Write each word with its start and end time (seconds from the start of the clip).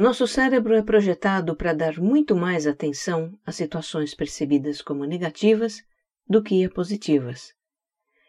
Nosso 0.00 0.26
cérebro 0.26 0.74
é 0.74 0.82
projetado 0.82 1.54
para 1.54 1.74
dar 1.74 1.98
muito 1.98 2.34
mais 2.34 2.66
atenção 2.66 3.38
a 3.44 3.52
situações 3.52 4.14
percebidas 4.14 4.80
como 4.80 5.04
negativas 5.04 5.82
do 6.26 6.42
que 6.42 6.64
a 6.64 6.70
positivas. 6.70 7.52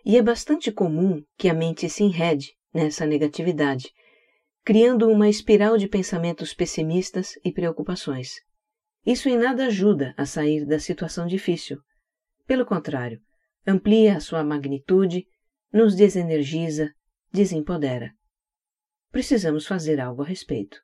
E 0.04 0.18
é 0.18 0.21
bastante 0.21 0.70
comum 0.70 1.23
que 1.38 1.47
a 1.47 1.54
mente 1.54 1.89
se 1.89 2.04
enrede 2.04 2.52
nessa 2.73 3.05
negatividade, 3.05 3.89
criando 4.65 5.07
uma 5.07 5.29
espiral 5.29 5.78
de 5.78 5.88
pensamentos 5.88 6.54
pessimistas 6.54 7.40
e 7.42 7.54
preocupações. 7.54 8.33
Isso 9.06 9.29
em 9.29 9.38
nada 9.38 9.67
ajuda 9.67 10.13
a 10.17 10.26
sair 10.26 10.65
da 10.65 10.78
situação 10.78 11.26
difícil. 11.26 11.78
Pelo 12.46 12.65
contrário, 12.65 13.22
amplia 13.65 14.17
a 14.17 14.19
sua 14.19 14.44
magnitude, 14.44 15.26
nos 15.72 15.96
desenergiza, 15.96 16.91
desempodera. 17.31 18.12
Precisamos 19.09 19.66
fazer 19.66 20.02
algo 20.02 20.22
a 20.22 20.26
respeito. 20.26 20.77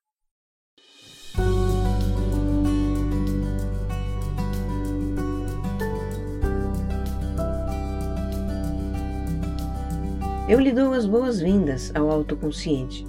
Eu 10.47 10.61
lhe 10.61 10.71
dou 10.71 10.93
as 10.93 11.05
boas-vindas 11.05 11.93
ao 11.93 12.09
Autoconsciente, 12.09 13.03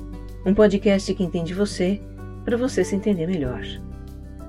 um 0.45 0.52
podcast 0.52 1.15
que 1.15 1.23
entende 1.23 1.55
você 1.55 2.02
para 2.45 2.56
você 2.56 2.84
se 2.84 2.97
entender 2.97 3.28
melhor. 3.28 3.62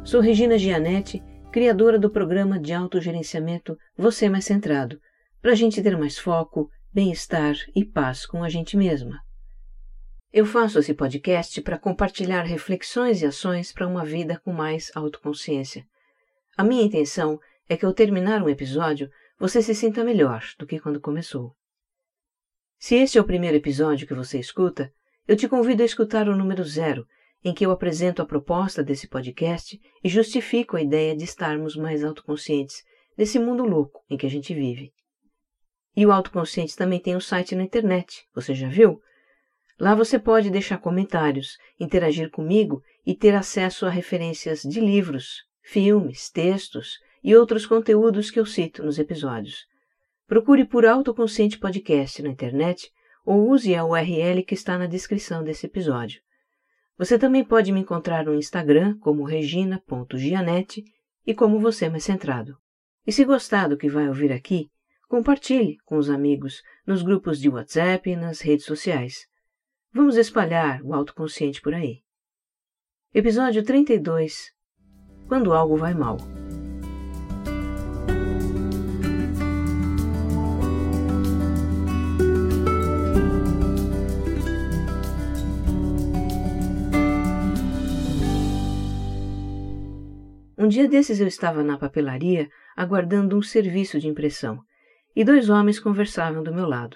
Sou 0.03 0.19
Regina 0.19 0.57
Gianetti, 0.57 1.21
criadora 1.51 1.99
do 1.99 2.09
programa 2.09 2.57
de 2.57 2.73
autogerenciamento 2.73 3.77
Você 3.95 4.27
Mais 4.27 4.45
Centrado, 4.45 4.99
para 5.39 5.51
a 5.51 5.55
gente 5.55 5.83
ter 5.83 5.95
mais 5.99 6.17
foco, 6.17 6.71
bem-estar 6.91 7.53
e 7.75 7.85
paz 7.85 8.25
com 8.25 8.43
a 8.43 8.49
gente 8.49 8.75
mesma. 8.75 9.19
Eu 10.33 10.47
faço 10.47 10.79
esse 10.79 10.95
podcast 10.95 11.61
para 11.61 11.77
compartilhar 11.77 12.41
reflexões 12.41 13.21
e 13.21 13.25
ações 13.27 13.71
para 13.71 13.87
uma 13.87 14.03
vida 14.03 14.41
com 14.43 14.51
mais 14.51 14.91
autoconsciência. 14.95 15.85
A 16.57 16.63
minha 16.63 16.85
intenção 16.85 17.39
é 17.69 17.77
que 17.77 17.85
ao 17.85 17.93
terminar 17.93 18.41
um 18.41 18.49
episódio 18.49 19.11
você 19.39 19.61
se 19.61 19.75
sinta 19.75 20.03
melhor 20.03 20.43
do 20.57 20.65
que 20.65 20.79
quando 20.79 20.99
começou. 20.99 21.53
Se 22.81 22.95
este 22.95 23.17
é 23.17 23.21
o 23.21 23.25
primeiro 23.25 23.57
episódio 23.57 24.07
que 24.07 24.13
você 24.13 24.39
escuta, 24.39 24.89
eu 25.27 25.35
te 25.35 25.49
convido 25.49 25.83
a 25.83 25.85
escutar 25.85 26.29
o 26.29 26.35
número 26.35 26.63
zero, 26.63 27.05
em 27.43 27.53
que 27.53 27.65
eu 27.65 27.71
apresento 27.71 28.21
a 28.21 28.25
proposta 28.25 28.81
desse 28.81 29.05
podcast 29.05 29.77
e 30.01 30.07
justifico 30.07 30.77
a 30.77 30.81
ideia 30.81 31.13
de 31.13 31.25
estarmos 31.25 31.75
mais 31.75 32.05
autoconscientes 32.05 32.81
nesse 33.17 33.37
mundo 33.37 33.65
louco 33.65 34.01
em 34.09 34.15
que 34.15 34.25
a 34.25 34.29
gente 34.29 34.53
vive. 34.53 34.93
E 35.93 36.05
o 36.05 36.11
Autoconsciente 36.13 36.73
também 36.73 37.01
tem 37.01 37.17
um 37.17 37.19
site 37.19 37.53
na 37.53 37.63
internet, 37.63 38.25
você 38.33 38.55
já 38.55 38.69
viu? 38.69 39.01
Lá 39.77 39.93
você 39.93 40.17
pode 40.17 40.49
deixar 40.49 40.77
comentários, 40.77 41.57
interagir 41.77 42.31
comigo 42.31 42.81
e 43.05 43.13
ter 43.13 43.35
acesso 43.35 43.87
a 43.87 43.89
referências 43.89 44.61
de 44.61 44.79
livros, 44.79 45.43
filmes, 45.61 46.29
textos 46.29 46.97
e 47.21 47.35
outros 47.35 47.65
conteúdos 47.65 48.31
que 48.31 48.39
eu 48.39 48.45
cito 48.45 48.85
nos 48.85 48.97
episódios. 48.97 49.68
Procure 50.29 50.63
por 50.63 50.85
Autoconsciente 50.85 51.57
Podcast 51.57 52.21
na 52.21 52.29
internet 52.29 52.91
ou 53.25 53.49
use 53.49 53.73
a 53.73 53.83
URL 53.83 54.43
que 54.43 54.53
está 54.53 54.77
na 54.77 54.85
descrição 54.85 55.43
desse 55.43 55.65
episódio. 55.65 56.21
Você 56.99 57.17
também 57.17 57.43
pode 57.43 57.71
me 57.71 57.79
encontrar 57.79 58.25
no 58.25 58.35
Instagram 58.35 58.95
como 58.99 59.23
regina.gianete 59.23 60.83
e 61.25 61.33
como 61.33 61.59
você 61.59 61.89
mais 61.89 62.03
centrado. 62.03 62.55
E 63.07 63.11
se 63.11 63.25
gostar 63.25 63.69
do 63.69 63.75
que 63.75 63.89
vai 63.89 64.07
ouvir 64.07 64.31
aqui, 64.31 64.69
compartilhe 65.07 65.77
com 65.83 65.97
os 65.97 66.11
amigos 66.11 66.61
nos 66.85 67.01
grupos 67.01 67.39
de 67.39 67.49
WhatsApp 67.49 68.07
e 68.07 68.15
nas 68.15 68.39
redes 68.39 68.67
sociais. 68.67 69.25
Vamos 69.91 70.15
espalhar 70.15 70.79
o 70.83 70.93
autoconsciente 70.93 71.59
por 71.59 71.73
aí. 71.73 72.01
Episódio 73.11 73.63
32 73.63 74.51
Quando 75.27 75.53
algo 75.53 75.75
vai 75.75 75.95
mal. 75.95 76.17
Dia 90.69 90.87
desses 90.87 91.19
eu 91.19 91.27
estava 91.27 91.63
na 91.63 91.77
papelaria 91.77 92.49
aguardando 92.77 93.37
um 93.37 93.41
serviço 93.41 93.99
de 93.99 94.07
impressão 94.07 94.63
e 95.15 95.23
dois 95.23 95.49
homens 95.49 95.79
conversavam 95.79 96.41
do 96.41 96.53
meu 96.53 96.65
lado. 96.65 96.95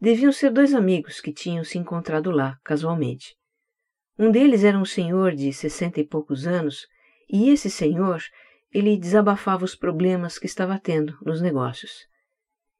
Deviam 0.00 0.30
ser 0.30 0.50
dois 0.50 0.74
amigos 0.74 1.20
que 1.20 1.32
tinham 1.32 1.64
se 1.64 1.78
encontrado 1.78 2.30
lá, 2.30 2.56
casualmente. 2.62 3.34
Um 4.18 4.30
deles 4.30 4.62
era 4.62 4.78
um 4.78 4.84
senhor 4.84 5.34
de 5.34 5.52
sessenta 5.52 6.00
e 6.00 6.06
poucos 6.06 6.46
anos 6.46 6.86
e 7.28 7.50
esse 7.50 7.70
senhor, 7.70 8.22
ele 8.70 8.96
desabafava 8.96 9.64
os 9.64 9.74
problemas 9.74 10.38
que 10.38 10.46
estava 10.46 10.78
tendo 10.78 11.16
nos 11.24 11.40
negócios. 11.40 12.06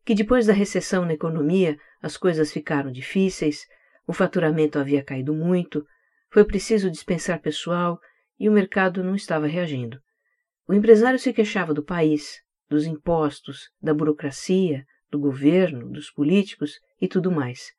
Que 0.04 0.14
depois 0.14 0.46
da 0.46 0.52
recessão 0.52 1.04
na 1.04 1.14
economia 1.14 1.76
as 2.02 2.16
coisas 2.16 2.52
ficaram 2.52 2.92
difíceis, 2.92 3.66
o 4.06 4.12
faturamento 4.12 4.78
havia 4.78 5.02
caído 5.02 5.32
muito, 5.32 5.84
foi 6.30 6.44
preciso 6.44 6.90
dispensar 6.90 7.40
pessoal 7.40 7.98
e 8.38 8.48
o 8.48 8.52
mercado 8.52 9.02
não 9.02 9.14
estava 9.14 9.46
reagindo. 9.46 10.00
O 10.66 10.74
empresário 10.74 11.18
se 11.18 11.32
queixava 11.32 11.74
do 11.74 11.84
país, 11.84 12.40
dos 12.68 12.86
impostos, 12.86 13.70
da 13.80 13.92
burocracia, 13.92 14.84
do 15.10 15.18
governo, 15.18 15.90
dos 15.90 16.10
políticos 16.10 16.80
e 17.00 17.06
tudo 17.06 17.30
mais. 17.30 17.72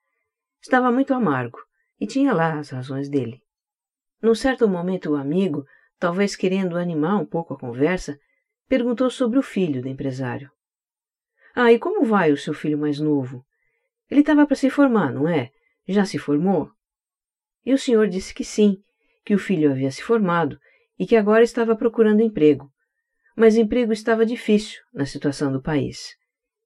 Estava 0.61 0.91
muito 0.91 1.13
amargo 1.13 1.57
e 1.99 2.05
tinha 2.05 2.33
lá 2.33 2.59
as 2.59 2.69
razões 2.69 3.09
dele. 3.09 3.41
Num 4.21 4.35
certo 4.35 4.67
momento, 4.67 5.11
o 5.11 5.15
amigo, 5.15 5.65
talvez 5.99 6.35
querendo 6.35 6.77
animar 6.77 7.17
um 7.17 7.25
pouco 7.25 7.53
a 7.53 7.59
conversa, 7.59 8.17
perguntou 8.67 9.09
sobre 9.09 9.37
o 9.37 9.43
filho 9.43 9.81
do 9.81 9.87
empresário. 9.87 10.51
Ah, 11.55 11.71
e 11.71 11.79
como 11.79 12.05
vai 12.05 12.31
o 12.31 12.37
seu 12.37 12.53
filho 12.53 12.77
mais 12.77 12.99
novo? 12.99 13.45
Ele 14.09 14.21
estava 14.21 14.45
para 14.45 14.55
se 14.55 14.69
formar, 14.69 15.11
não 15.11 15.27
é? 15.27 15.51
Já 15.87 16.05
se 16.05 16.17
formou? 16.17 16.71
E 17.65 17.73
o 17.73 17.77
senhor 17.77 18.07
disse 18.07 18.33
que 18.33 18.43
sim, 18.43 18.81
que 19.23 19.33
o 19.33 19.39
filho 19.39 19.71
havia 19.71 19.91
se 19.91 20.03
formado 20.03 20.59
e 20.97 21.05
que 21.05 21.15
agora 21.15 21.43
estava 21.43 21.75
procurando 21.75 22.21
emprego. 22.21 22.71
Mas 23.35 23.55
emprego 23.55 23.91
estava 23.91 24.25
difícil 24.25 24.81
na 24.93 25.05
situação 25.05 25.51
do 25.51 25.61
país. 25.61 26.15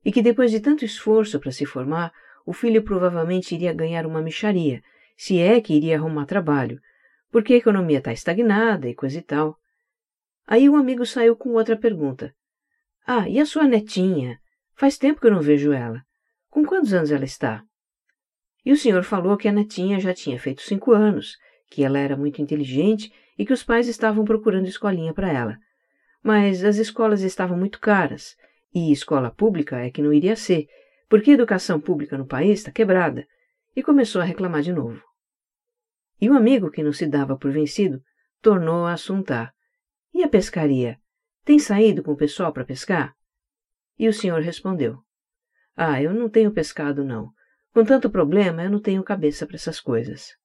E 0.04 0.12
que 0.12 0.22
depois 0.22 0.52
de 0.52 0.60
tanto 0.60 0.84
esforço 0.84 1.40
para 1.40 1.52
se 1.52 1.66
formar, 1.66 2.12
o 2.46 2.54
filho 2.54 2.84
provavelmente 2.84 3.56
iria 3.56 3.74
ganhar 3.74 4.06
uma 4.06 4.22
micharia, 4.22 4.82
se 5.16 5.40
é 5.40 5.60
que 5.60 5.74
iria 5.74 5.98
arrumar 5.98 6.26
trabalho, 6.26 6.80
porque 7.32 7.54
a 7.54 7.58
economia 7.58 7.98
está 7.98 8.12
estagnada 8.14 8.88
e 8.88 8.96
coisa 8.96 9.18
e 9.18 9.22
tal. 9.22 9.58
Aí 10.46 10.70
o 10.70 10.76
amigo 10.76 11.06
saiu 11.06 11.36
com 11.36 11.50
outra 11.50 11.76
pergunta. 11.76 12.34
Ah, 13.06 13.28
e 13.28 13.40
a 13.40 13.46
sua 13.46 13.68
netinha? 13.68 14.40
Faz 14.76 14.98
tempo 14.98 15.20
que 15.20 15.28
eu 15.28 15.32
não 15.32 15.42
vejo 15.42 15.72
ela. 15.72 16.02
Com 16.50 16.66
quantos 16.66 16.94
anos 16.94 17.12
ela 17.12 17.26
está? 17.26 17.64
E 18.66 18.72
o 18.72 18.78
senhor 18.78 19.04
falou 19.04 19.38
que 19.38 19.48
a 19.48 19.52
netinha 19.52 20.00
já 20.00 20.14
tinha 20.14 20.40
feito 20.40 20.62
cinco 20.62 20.92
anos 20.92 21.38
que 21.70 21.84
ela 21.84 22.00
era 22.00 22.16
muito 22.16 22.42
inteligente 22.42 23.12
e 23.38 23.46
que 23.46 23.54
os 23.54 23.64
pais 23.64 23.88
estavam 23.88 24.26
procurando 24.26 24.68
escolinha 24.68 25.14
para 25.14 25.32
ela. 25.32 25.58
Mas 26.24 26.64
as 26.64 26.78
escolas 26.78 27.22
estavam 27.22 27.58
muito 27.58 27.80
caras, 27.80 28.36
e 28.74 28.92
escola 28.92 29.32
pública 29.32 29.78
é 29.78 29.90
que 29.90 30.02
não 30.02 30.12
iria 30.12 30.36
ser, 30.36 30.68
porque 31.10 31.32
a 31.32 31.34
educação 31.34 31.80
pública 31.80 32.18
no 32.18 32.28
país 32.28 32.60
está 32.60 32.72
quebrada, 32.72 33.26
e 33.76 33.84
começou 33.84 34.22
a 34.22 34.26
reclamar 34.26 34.62
de 34.62 34.74
novo. 34.74 35.02
E 36.20 36.30
o 36.30 36.34
um 36.34 36.36
amigo, 36.36 36.72
que 36.72 36.82
não 36.82 36.92
se 36.92 37.06
dava 37.06 37.38
por 37.38 37.52
vencido, 37.52 38.02
tornou 38.42 38.86
a 38.86 38.94
assuntar. 38.94 39.54
E 40.14 40.24
a 40.24 40.28
pescaria? 40.28 41.00
Tem 41.46 41.60
saído 41.60 42.02
com 42.02 42.12
o 42.12 42.18
pessoal 42.18 42.52
para 42.52 42.66
pescar? 42.66 43.14
E 44.00 44.08
o 44.08 44.14
senhor 44.14 44.42
respondeu: 44.42 44.98
Ah, 45.76 46.02
eu 46.02 46.14
não 46.14 46.30
tenho 46.30 46.52
pescado, 46.52 47.04
não. 47.04 47.32
Com 47.72 47.86
tanto 47.86 48.10
problema, 48.10 48.64
eu 48.64 48.72
não 48.72 48.82
tenho 48.82 49.04
cabeça 49.04 49.46
para 49.46 49.56
essas 49.56 49.80
coisas. 49.80 50.36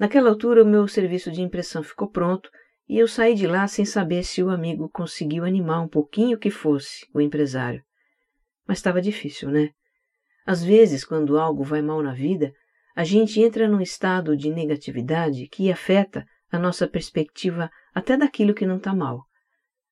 Naquela 0.00 0.30
altura, 0.30 0.62
o 0.62 0.66
meu 0.66 0.88
serviço 0.88 1.30
de 1.30 1.42
impressão 1.42 1.82
ficou 1.82 2.08
pronto 2.08 2.48
e 2.88 2.96
eu 2.96 3.06
saí 3.06 3.34
de 3.34 3.46
lá 3.46 3.68
sem 3.68 3.84
saber 3.84 4.22
se 4.22 4.42
o 4.42 4.48
amigo 4.48 4.88
conseguiu 4.88 5.44
animar 5.44 5.82
um 5.82 5.88
pouquinho 5.88 6.38
que 6.38 6.50
fosse 6.50 7.06
o 7.12 7.20
empresário. 7.20 7.84
Mas 8.66 8.78
estava 8.78 9.02
difícil, 9.02 9.50
né? 9.50 9.68
Às 10.46 10.64
vezes, 10.64 11.04
quando 11.04 11.38
algo 11.38 11.62
vai 11.62 11.82
mal 11.82 12.02
na 12.02 12.14
vida, 12.14 12.50
a 12.96 13.04
gente 13.04 13.42
entra 13.42 13.68
num 13.68 13.82
estado 13.82 14.34
de 14.34 14.48
negatividade 14.50 15.46
que 15.48 15.70
afeta 15.70 16.24
a 16.50 16.58
nossa 16.58 16.88
perspectiva 16.88 17.70
até 17.94 18.16
daquilo 18.16 18.54
que 18.54 18.64
não 18.64 18.78
está 18.78 18.94
mal. 18.94 19.26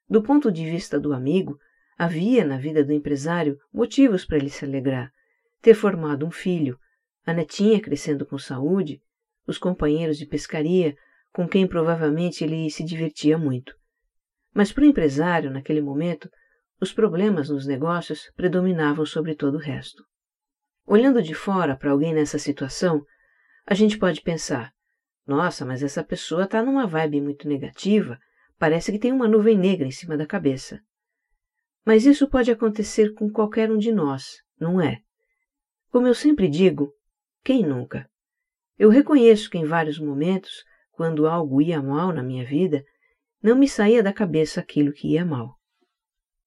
Do 0.08 0.22
ponto 0.22 0.50
de 0.50 0.64
vista 0.64 0.98
do 0.98 1.12
amigo, 1.12 1.58
havia 1.98 2.46
na 2.46 2.56
vida 2.56 2.82
do 2.82 2.94
empresário 2.94 3.58
motivos 3.70 4.24
para 4.24 4.38
ele 4.38 4.48
se 4.48 4.64
alegrar. 4.64 5.12
Ter 5.60 5.74
formado 5.74 6.24
um 6.24 6.30
filho, 6.30 6.78
a 7.26 7.34
netinha 7.34 7.78
crescendo 7.78 8.24
com 8.24 8.38
saúde, 8.38 9.02
os 9.48 9.56
companheiros 9.56 10.18
de 10.18 10.26
pescaria, 10.26 10.94
com 11.32 11.48
quem 11.48 11.66
provavelmente 11.66 12.44
ele 12.44 12.70
se 12.70 12.84
divertia 12.84 13.38
muito. 13.38 13.74
Mas 14.54 14.70
para 14.70 14.84
o 14.84 14.86
empresário, 14.86 15.50
naquele 15.50 15.80
momento, 15.80 16.28
os 16.78 16.92
problemas 16.92 17.48
nos 17.48 17.66
negócios 17.66 18.30
predominavam 18.36 19.06
sobre 19.06 19.34
todo 19.34 19.54
o 19.54 19.60
resto. 19.60 20.04
Olhando 20.86 21.22
de 21.22 21.34
fora 21.34 21.74
para 21.74 21.90
alguém 21.90 22.12
nessa 22.12 22.38
situação, 22.38 23.02
a 23.66 23.74
gente 23.74 23.98
pode 23.98 24.20
pensar: 24.20 24.70
Nossa, 25.26 25.64
mas 25.64 25.82
essa 25.82 26.04
pessoa 26.04 26.44
está 26.44 26.62
numa 26.62 26.86
vibe 26.86 27.22
muito 27.22 27.48
negativa, 27.48 28.18
parece 28.58 28.92
que 28.92 28.98
tem 28.98 29.12
uma 29.12 29.28
nuvem 29.28 29.56
negra 29.56 29.86
em 29.86 29.90
cima 29.90 30.16
da 30.16 30.26
cabeça. 30.26 30.80
Mas 31.86 32.04
isso 32.04 32.28
pode 32.28 32.50
acontecer 32.50 33.14
com 33.14 33.30
qualquer 33.30 33.70
um 33.70 33.78
de 33.78 33.92
nós, 33.92 34.42
não 34.60 34.78
é? 34.78 35.00
Como 35.90 36.06
eu 36.06 36.14
sempre 36.14 36.48
digo, 36.48 36.92
quem 37.42 37.64
nunca? 37.64 38.08
Eu 38.78 38.90
reconheço 38.90 39.50
que 39.50 39.58
em 39.58 39.64
vários 39.64 39.98
momentos, 39.98 40.64
quando 40.92 41.26
algo 41.26 41.60
ia 41.60 41.82
mal 41.82 42.12
na 42.12 42.22
minha 42.22 42.44
vida, 42.44 42.84
não 43.42 43.56
me 43.56 43.68
saía 43.68 44.02
da 44.02 44.12
cabeça 44.12 44.60
aquilo 44.60 44.92
que 44.92 45.14
ia 45.14 45.24
mal. 45.24 45.56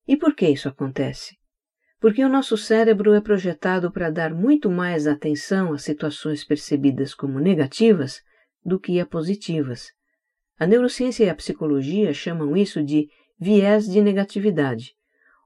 E 0.08 0.16
por 0.16 0.34
que 0.34 0.48
isso 0.48 0.70
acontece? 0.70 1.36
Porque 2.00 2.24
o 2.24 2.30
nosso 2.30 2.58
cérebro 2.58 3.14
é 3.14 3.22
projetado 3.22 3.92
para 3.92 4.10
dar 4.10 4.34
muito 4.34 4.70
mais 4.72 5.08
atenção 5.08 5.74
às 5.74 5.84
situações 5.84 6.44
percebidas 6.44 7.14
como 7.14 7.40
negativas 7.40 8.22
do 8.64 8.80
que 8.80 9.00
a 9.00 9.06
positivas. 9.06 9.90
A 10.58 10.66
neurociência 10.66 11.26
e 11.26 11.30
a 11.30 11.36
psicologia 11.36 12.14
chamam 12.14 12.56
isso 12.56 12.84
de 12.84 13.08
viés 13.40 13.86
de 13.86 14.02
negatividade, 14.02 14.94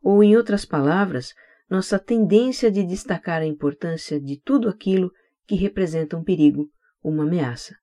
ou, 0.04 0.24
em 0.24 0.36
outras 0.36 0.66
palavras, 0.66 1.34
nossa 1.70 1.98
tendência 1.98 2.70
de 2.70 2.84
destacar 2.84 3.42
a 3.42 3.46
importância 3.46 4.20
de 4.20 4.40
tudo 4.40 4.70
aquilo 4.70 5.12
que 5.48 5.56
representa 5.56 6.18
um 6.18 6.24
perigo, 6.24 6.70
uma 7.10 7.24
ameaça. 7.24 7.76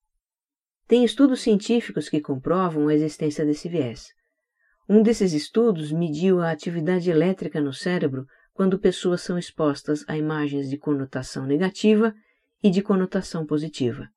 Tem 0.89 1.05
estudos 1.05 1.41
científicos 1.41 2.09
que 2.09 2.21
comprovam 2.21 2.89
a 2.89 2.95
existência 2.95 3.47
desse 3.47 3.69
viés. 3.69 4.09
Um 4.89 5.01
desses 5.01 5.33
estudos 5.33 5.93
mediu 5.93 6.41
a 6.41 6.51
atividade 6.51 7.09
elétrica 7.09 7.61
no 7.61 7.73
cérebro 7.73 8.27
quando 8.53 8.81
pessoas 8.81 9.23
são 9.23 9.39
expostas 9.39 10.05
a 10.09 10.17
imagens 10.17 10.69
de 10.69 10.77
conotação 10.77 11.47
negativa 11.47 12.13
e 12.63 12.69
de 12.69 12.83
conotação 12.83 13.47
positiva. 13.47 14.09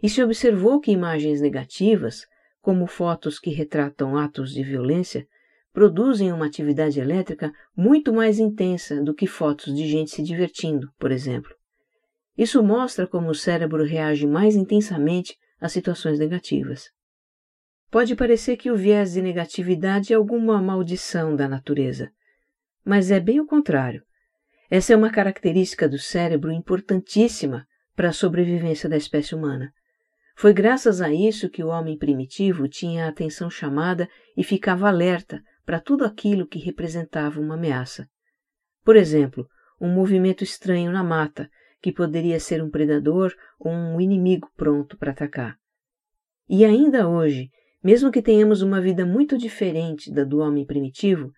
E 0.00 0.08
se 0.08 0.22
observou 0.22 0.80
que 0.80 0.92
imagens 0.92 1.40
negativas, 1.40 2.24
como 2.62 2.86
fotos 2.86 3.38
que 3.38 3.50
retratam 3.50 4.16
atos 4.16 4.52
de 4.52 4.62
violência, 4.62 5.26
produzem 5.72 6.32
uma 6.32 6.46
atividade 6.46 7.00
elétrica 7.00 7.52
muito 7.76 8.12
mais 8.12 8.38
intensa 8.38 9.02
do 9.02 9.12
que 9.12 9.26
fotos 9.26 9.74
de 9.74 9.88
gente 9.88 10.12
se 10.12 10.22
divertindo, 10.22 10.88
por 10.98 11.10
exemplo. 11.10 11.59
Isso 12.36 12.62
mostra 12.62 13.06
como 13.06 13.30
o 13.30 13.34
cérebro 13.34 13.84
reage 13.84 14.26
mais 14.26 14.56
intensamente 14.56 15.36
a 15.60 15.68
situações 15.68 16.18
negativas. 16.18 16.90
Pode 17.90 18.14
parecer 18.14 18.56
que 18.56 18.70
o 18.70 18.76
viés 18.76 19.12
de 19.12 19.22
negatividade 19.22 20.12
é 20.12 20.16
alguma 20.16 20.62
maldição 20.62 21.34
da 21.34 21.48
natureza, 21.48 22.10
mas 22.84 23.10
é 23.10 23.18
bem 23.18 23.40
o 23.40 23.46
contrário. 23.46 24.02
Essa 24.70 24.92
é 24.92 24.96
uma 24.96 25.10
característica 25.10 25.88
do 25.88 25.98
cérebro 25.98 26.52
importantíssima 26.52 27.66
para 27.96 28.10
a 28.10 28.12
sobrevivência 28.12 28.88
da 28.88 28.96
espécie 28.96 29.34
humana. 29.34 29.72
Foi 30.36 30.54
graças 30.54 31.02
a 31.02 31.12
isso 31.12 31.50
que 31.50 31.62
o 31.62 31.68
homem 31.68 31.98
primitivo 31.98 32.68
tinha 32.68 33.04
a 33.04 33.08
atenção 33.08 33.50
chamada 33.50 34.08
e 34.36 34.44
ficava 34.44 34.88
alerta 34.88 35.42
para 35.66 35.80
tudo 35.80 36.04
aquilo 36.04 36.46
que 36.46 36.58
representava 36.58 37.40
uma 37.40 37.54
ameaça. 37.54 38.08
Por 38.84 38.96
exemplo, 38.96 39.46
um 39.80 39.92
movimento 39.92 40.42
estranho 40.44 40.90
na 40.92 41.02
mata, 41.02 41.50
que 41.80 41.92
poderia 41.92 42.38
ser 42.38 42.62
um 42.62 42.70
predador 42.70 43.34
ou 43.58 43.72
um 43.72 44.00
inimigo 44.00 44.48
pronto 44.56 44.96
para 44.96 45.12
atacar. 45.12 45.56
E 46.48 46.64
ainda 46.64 47.08
hoje, 47.08 47.48
mesmo 47.82 48.10
que 48.10 48.20
tenhamos 48.20 48.62
uma 48.62 48.80
vida 48.80 49.06
muito 49.06 49.38
diferente 49.38 50.12
da 50.12 50.24
do 50.24 50.38
homem 50.38 50.66
primitivo, 50.66 51.32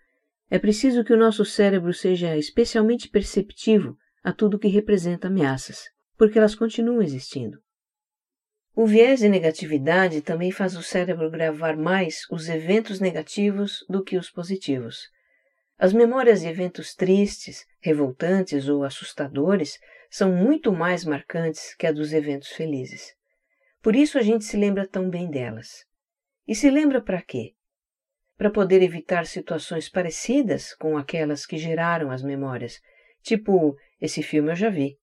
é 0.51 0.59
preciso 0.59 1.05
que 1.05 1.13
o 1.13 1.17
nosso 1.17 1.45
cérebro 1.45 1.95
seja 1.95 2.37
especialmente 2.37 3.09
perceptivo 3.09 3.97
a 4.23 4.33
tudo 4.33 4.59
que 4.59 4.69
representa 4.69 5.29
ameaças, 5.29 5.85
porque 6.17 6.39
elas 6.39 6.55
continuam 6.55 7.01
existindo. 7.03 7.59
O 8.75 8.87
viés 8.87 9.21
de 9.21 9.29
negatividade 9.29 10.23
também 10.23 10.51
faz 10.51 10.77
o 10.77 10.83
cérebro 10.83 11.31
gravar 11.31 11.77
mais 11.77 12.23
os 12.31 12.49
eventos 12.49 13.01
negativos 13.01 13.85
do 13.89 14.03
que 14.03 14.17
os 14.17 14.31
positivos. 14.31 15.11
As 15.79 15.93
memórias 15.93 16.41
de 16.41 16.49
eventos 16.49 16.95
tristes, 16.95 17.67
revoltantes 17.81 18.69
ou 18.69 18.83
assustadores 18.83 19.79
são 20.13 20.31
muito 20.31 20.71
mais 20.71 21.07
marcantes 21.07 21.75
que 21.75 21.87
a 21.87 21.91
dos 21.91 22.13
eventos 22.13 22.51
felizes. 22.51 23.15
Por 23.81 23.97
isso 23.97 24.19
a 24.19 24.21
gente 24.21 24.45
se 24.45 24.59
lembra 24.59 24.87
tão 24.87 25.09
bem 25.09 25.31
delas. 25.31 25.87
E 26.47 26.55
se 26.55 26.71
lembra 26.71 27.01
para 27.01 27.23
quê? 27.23 27.55
Para 28.37 28.51
poder 28.51 28.83
evitar 28.83 29.25
situações 29.25 29.89
parecidas 29.89 30.75
com 30.75 30.99
aquelas 30.99 31.47
que 31.47 31.57
geraram 31.57 32.11
as 32.11 32.23
memórias, 32.23 32.79
tipo, 33.23 33.75
esse 33.99 34.23
filme 34.23 34.53
eu 34.53 34.55
já 34.55 34.69
vi. 34.69 34.99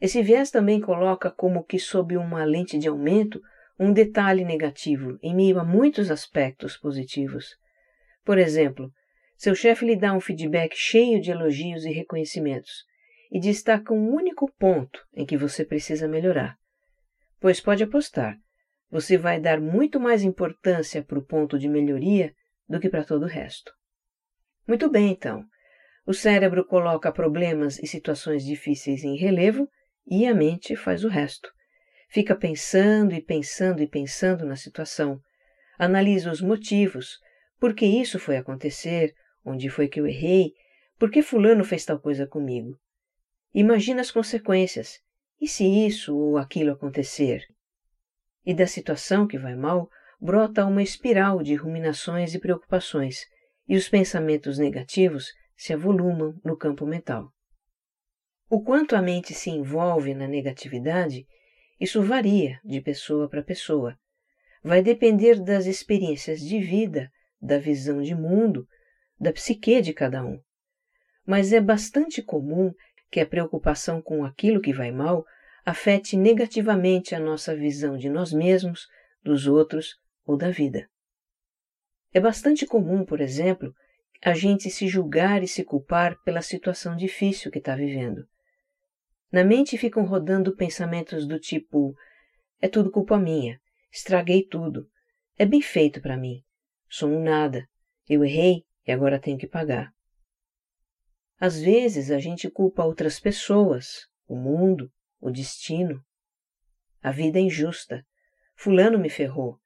Esse 0.00 0.22
viés 0.22 0.52
também 0.52 0.80
coloca 0.80 1.28
como 1.28 1.64
que 1.64 1.80
sob 1.80 2.16
uma 2.16 2.44
lente 2.44 2.78
de 2.78 2.86
aumento 2.86 3.40
um 3.80 3.92
detalhe 3.92 4.44
negativo 4.44 5.18
em 5.20 5.34
meio 5.34 5.58
a 5.58 5.64
muitos 5.64 6.08
aspectos 6.08 6.76
positivos. 6.76 7.56
Por 8.24 8.38
exemplo, 8.38 8.92
seu 9.36 9.56
chefe 9.56 9.84
lhe 9.84 9.96
dá 9.96 10.12
um 10.12 10.20
feedback 10.20 10.76
cheio 10.76 11.20
de 11.20 11.32
elogios 11.32 11.84
e 11.84 11.90
reconhecimentos 11.90 12.86
e 13.30 13.38
destaca 13.40 13.92
um 13.92 14.10
único 14.14 14.50
ponto 14.58 15.06
em 15.14 15.26
que 15.26 15.36
você 15.36 15.64
precisa 15.64 16.08
melhorar. 16.08 16.56
Pois 17.40 17.60
pode 17.60 17.82
apostar, 17.82 18.36
você 18.90 19.18
vai 19.18 19.38
dar 19.38 19.60
muito 19.60 20.00
mais 20.00 20.22
importância 20.22 21.02
para 21.02 21.18
o 21.18 21.24
ponto 21.24 21.58
de 21.58 21.68
melhoria 21.68 22.34
do 22.68 22.80
que 22.80 22.88
para 22.88 23.04
todo 23.04 23.24
o 23.24 23.28
resto. 23.28 23.72
Muito 24.66 24.90
bem, 24.90 25.10
então. 25.10 25.44
O 26.06 26.14
cérebro 26.14 26.64
coloca 26.64 27.12
problemas 27.12 27.78
e 27.78 27.86
situações 27.86 28.44
difíceis 28.44 29.04
em 29.04 29.16
relevo 29.16 29.68
e 30.06 30.26
a 30.26 30.34
mente 30.34 30.74
faz 30.74 31.04
o 31.04 31.08
resto. 31.08 31.50
Fica 32.08 32.34
pensando 32.34 33.14
e 33.14 33.20
pensando 33.20 33.82
e 33.82 33.86
pensando 33.86 34.46
na 34.46 34.56
situação. 34.56 35.20
Analisa 35.78 36.30
os 36.30 36.40
motivos. 36.40 37.18
Por 37.60 37.74
que 37.74 37.84
isso 37.84 38.18
foi 38.18 38.38
acontecer? 38.38 39.14
Onde 39.44 39.68
foi 39.68 39.86
que 39.86 40.00
eu 40.00 40.06
errei? 40.06 40.52
Por 40.98 41.10
que 41.10 41.22
Fulano 41.22 41.64
fez 41.64 41.84
tal 41.84 42.00
coisa 42.00 42.26
comigo? 42.26 42.78
Imagina 43.54 44.00
as 44.00 44.10
consequências. 44.10 45.00
E 45.40 45.46
se 45.46 45.64
isso 45.64 46.16
ou 46.16 46.36
aquilo 46.36 46.72
acontecer? 46.72 47.42
E 48.44 48.52
da 48.52 48.66
situação 48.66 49.26
que 49.26 49.38
vai 49.38 49.54
mal, 49.54 49.88
brota 50.20 50.66
uma 50.66 50.82
espiral 50.82 51.42
de 51.42 51.54
ruminações 51.54 52.34
e 52.34 52.40
preocupações, 52.40 53.20
e 53.68 53.76
os 53.76 53.88
pensamentos 53.88 54.58
negativos 54.58 55.26
se 55.56 55.72
avolumam 55.72 56.38
no 56.44 56.56
campo 56.56 56.86
mental. 56.86 57.32
O 58.50 58.62
quanto 58.62 58.96
a 58.96 59.02
mente 59.02 59.34
se 59.34 59.50
envolve 59.50 60.14
na 60.14 60.26
negatividade, 60.26 61.26
isso 61.78 62.02
varia 62.02 62.58
de 62.64 62.80
pessoa 62.80 63.28
para 63.28 63.42
pessoa. 63.42 63.96
Vai 64.62 64.82
depender 64.82 65.40
das 65.40 65.66
experiências 65.66 66.40
de 66.40 66.58
vida, 66.58 67.10
da 67.40 67.58
visão 67.58 68.02
de 68.02 68.14
mundo, 68.14 68.66
da 69.20 69.32
psique 69.32 69.80
de 69.80 69.92
cada 69.92 70.24
um. 70.24 70.40
Mas 71.26 71.52
é 71.52 71.60
bastante 71.60 72.22
comum 72.22 72.72
que 73.10 73.20
a 73.20 73.26
preocupação 73.26 74.00
com 74.02 74.24
aquilo 74.24 74.60
que 74.60 74.72
vai 74.72 74.90
mal 74.90 75.24
afete 75.64 76.16
negativamente 76.16 77.14
a 77.14 77.20
nossa 77.20 77.54
visão 77.54 77.96
de 77.96 78.08
nós 78.08 78.32
mesmos, 78.32 78.86
dos 79.22 79.46
outros 79.46 79.96
ou 80.24 80.36
da 80.36 80.50
vida. 80.50 80.88
É 82.12 82.20
bastante 82.20 82.66
comum, 82.66 83.04
por 83.04 83.20
exemplo, 83.20 83.74
a 84.22 84.32
gente 84.32 84.70
se 84.70 84.88
julgar 84.88 85.42
e 85.42 85.48
se 85.48 85.64
culpar 85.64 86.16
pela 86.22 86.42
situação 86.42 86.96
difícil 86.96 87.50
que 87.50 87.58
está 87.58 87.76
vivendo. 87.76 88.26
Na 89.30 89.44
mente 89.44 89.76
ficam 89.76 90.04
rodando 90.06 90.56
pensamentos 90.56 91.26
do 91.26 91.38
tipo: 91.38 91.94
é 92.60 92.68
tudo 92.68 92.90
culpa 92.90 93.18
minha, 93.18 93.60
estraguei 93.92 94.42
tudo, 94.42 94.88
é 95.36 95.44
bem 95.44 95.60
feito 95.60 96.00
para 96.00 96.16
mim, 96.16 96.42
sou 96.88 97.10
um 97.10 97.22
nada, 97.22 97.68
eu 98.08 98.24
errei 98.24 98.64
e 98.86 98.90
agora 98.90 99.20
tenho 99.20 99.38
que 99.38 99.46
pagar. 99.46 99.92
Às 101.40 101.60
vezes 101.60 102.10
a 102.10 102.18
gente 102.18 102.50
culpa 102.50 102.84
outras 102.84 103.20
pessoas, 103.20 104.08
o 104.26 104.34
mundo, 104.34 104.90
o 105.20 105.30
destino. 105.30 106.04
A 107.00 107.12
vida 107.12 107.38
é 107.38 107.42
injusta. 107.42 108.04
Fulano 108.56 108.98
me 108.98 109.08
ferrou. 109.08 109.58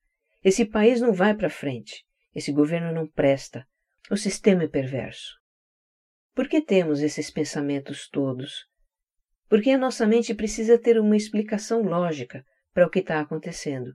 Esse 0.45 0.67
país 0.67 1.00
não 1.00 1.14
vai 1.14 1.35
para 1.35 1.49
frente. 1.49 2.05
Esse 2.35 2.52
governo 2.52 2.93
não 2.93 3.07
presta. 3.07 3.67
O 4.11 4.17
sistema 4.17 4.64
é 4.64 4.69
perverso. 4.69 5.38
Por 6.35 6.49
que 6.49 6.61
temos 6.61 7.00
esses 7.00 7.31
pensamentos 7.31 8.09
todos? 8.09 8.67
Porque 9.49 9.71
a 9.71 9.79
nossa 9.79 10.07
mente 10.07 10.35
precisa 10.35 10.79
ter 10.79 10.99
uma 10.99 11.17
explicação 11.17 11.83
lógica 11.83 12.45
para 12.73 12.87
o 12.87 12.91
que 12.91 12.99
está 12.99 13.21
acontecendo. 13.21 13.93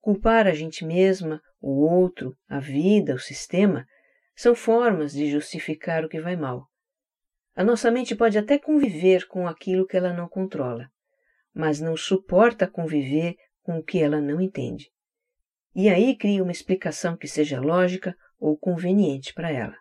Culpar 0.00 0.46
a 0.46 0.52
gente 0.52 0.84
mesma, 0.84 1.40
o 1.60 1.86
outro, 1.86 2.36
a 2.48 2.58
vida, 2.58 3.14
o 3.14 3.18
sistema, 3.18 3.86
são 4.34 4.54
formas 4.54 5.12
de 5.12 5.30
justificar 5.30 6.04
o 6.04 6.08
que 6.08 6.20
vai 6.20 6.36
mal. 6.36 6.71
A 7.54 7.62
nossa 7.62 7.90
mente 7.90 8.14
pode 8.14 8.38
até 8.38 8.58
conviver 8.58 9.26
com 9.26 9.46
aquilo 9.46 9.86
que 9.86 9.96
ela 9.96 10.12
não 10.12 10.28
controla, 10.28 10.90
mas 11.52 11.80
não 11.80 11.96
suporta 11.96 12.66
conviver 12.66 13.36
com 13.62 13.78
o 13.78 13.82
que 13.82 14.02
ela 14.02 14.20
não 14.20 14.40
entende. 14.40 14.90
E 15.74 15.88
aí 15.88 16.16
cria 16.16 16.42
uma 16.42 16.52
explicação 16.52 17.16
que 17.16 17.28
seja 17.28 17.60
lógica 17.60 18.16
ou 18.38 18.56
conveniente 18.56 19.32
para 19.34 19.50
ela. 19.50 19.76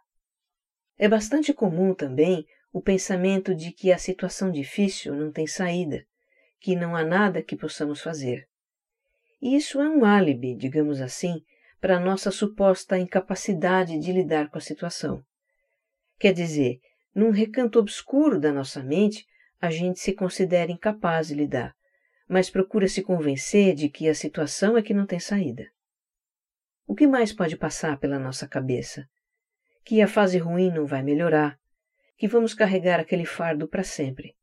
É 0.98 1.08
bastante 1.08 1.54
comum 1.54 1.94
também 1.94 2.46
o 2.72 2.82
pensamento 2.82 3.56
de 3.56 3.72
que 3.72 3.92
a 3.92 3.98
situação 3.98 4.52
difícil 4.52 5.16
não 5.16 5.32
tem 5.32 5.48
saída, 5.48 6.06
que 6.60 6.76
não 6.76 6.96
há 6.96 7.04
nada 7.04 7.42
que 7.42 7.56
possamos 7.56 8.02
fazer. 8.02 8.48
E 9.42 9.56
isso 9.56 9.82
é 9.82 9.90
um 9.90 10.06
álibi, 10.06 10.56
digamos 10.56 11.02
assim, 11.02 11.42
para 11.80 11.98
a 11.98 12.00
nossa 12.00 12.30
suposta 12.30 12.98
incapacidade 12.98 13.98
de 13.98 14.12
lidar 14.12 14.50
com 14.50 14.58
a 14.58 14.62
situação. 14.62 15.24
Quer 16.20 16.34
dizer, 16.34 16.80
num 17.14 17.30
recanto 17.30 17.80
obscuro 17.80 18.40
da 18.40 18.52
nossa 18.52 18.82
mente, 18.84 19.26
a 19.60 19.70
gente 19.70 20.00
se 20.00 20.14
considera 20.14 20.72
incapaz 20.72 21.28
de 21.28 21.36
lidar, 21.36 21.76
mas 22.28 22.50
procura 22.50 22.88
se 22.88 23.02
convencer 23.02 23.76
de 23.76 23.90
que 23.90 24.08
a 24.08 24.16
situação 24.16 24.78
é 24.78 24.82
que 24.82 24.94
não 24.94 25.06
tem 25.06 25.20
saída. 25.20 25.70
O 26.88 26.96
que 26.96 27.06
mais 27.06 27.32
pode 27.32 27.58
passar 27.58 28.00
pela 28.00 28.18
nossa 28.18 28.48
cabeça? 28.48 29.06
Que 29.84 30.02
a 30.02 30.08
fase 30.08 30.38
ruim 30.38 30.72
não 30.72 30.86
vai 30.86 31.04
melhorar, 31.04 31.58
que 32.18 32.28
vamos 32.28 32.54
carregar 32.54 33.00
aquele 33.00 33.26
fardo 33.26 33.68
para 33.68 33.84
sempre. 33.84 34.36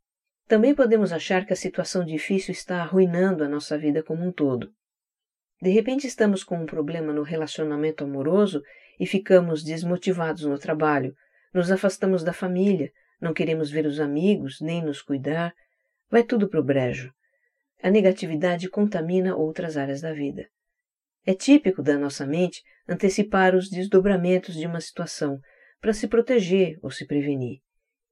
Também 0.47 0.75
podemos 0.75 1.13
achar 1.13 1.45
que 1.45 1.53
a 1.53 1.57
situação 1.57 2.05
difícil 2.05 2.53
está 2.53 2.83
arruinando 2.83 3.45
a 3.45 3.49
nossa 3.49 3.77
vida 3.77 4.03
como 4.03 4.25
um 4.25 4.33
todo. 4.33 4.73
De 5.61 5.71
repente 5.71 6.07
estamos 6.07 6.45
com 6.45 6.57
um 6.57 6.67
problema 6.67 7.13
no 7.13 7.23
relacionamento 7.23 8.05
amoroso 8.05 8.63
e 8.99 9.07
ficamos 9.07 9.63
desmotivados 9.63 10.45
no 10.45 10.59
trabalho, 10.59 11.15
nos 11.53 11.71
afastamos 11.71 12.23
da 12.23 12.33
família, 12.33 12.93
não 13.21 13.33
queremos 13.33 13.71
ver 13.71 13.87
os 13.87 14.01
amigos, 14.01 14.61
nem 14.61 14.83
nos 14.83 15.03
cuidar. 15.03 15.53
Vai 16.11 16.23
tudo 16.23 16.49
para 16.49 16.61
o 16.61 16.65
brejo. 16.65 17.13
A 17.83 17.91
negatividade 17.91 18.69
contamina 18.69 19.37
outras 19.37 19.77
áreas 19.77 20.01
da 20.01 20.13
vida. 20.13 20.49
É 21.27 21.35
típico 21.35 21.83
da 21.83 21.99
nossa 21.99 22.27
mente 22.27 22.63
antecipar 22.89 23.55
os 23.55 23.69
desdobramentos 23.69 24.55
de 24.55 24.67
uma 24.67 24.81
situação 24.81 25.39
para 25.81 25.93
se 25.93 26.09
proteger 26.09 26.79
ou 26.83 26.91
se 26.91 27.07
prevenir, 27.07 27.61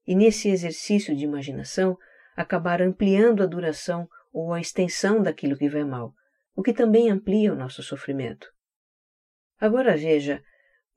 e 0.05 0.15
nesse 0.15 0.49
exercício 0.49 1.15
de 1.15 1.25
imaginação 1.25 1.97
acabar 2.35 2.81
ampliando 2.81 3.41
a 3.41 3.45
duração 3.45 4.07
ou 4.31 4.53
a 4.53 4.61
extensão 4.61 5.21
daquilo 5.21 5.57
que 5.57 5.67
vai 5.67 5.83
mal, 5.83 6.13
o 6.55 6.61
que 6.61 6.71
também 6.71 7.09
amplia 7.09 7.51
o 7.51 7.55
nosso 7.55 7.81
sofrimento. 7.81 8.47
Agora 9.59 9.97
veja, 9.97 10.43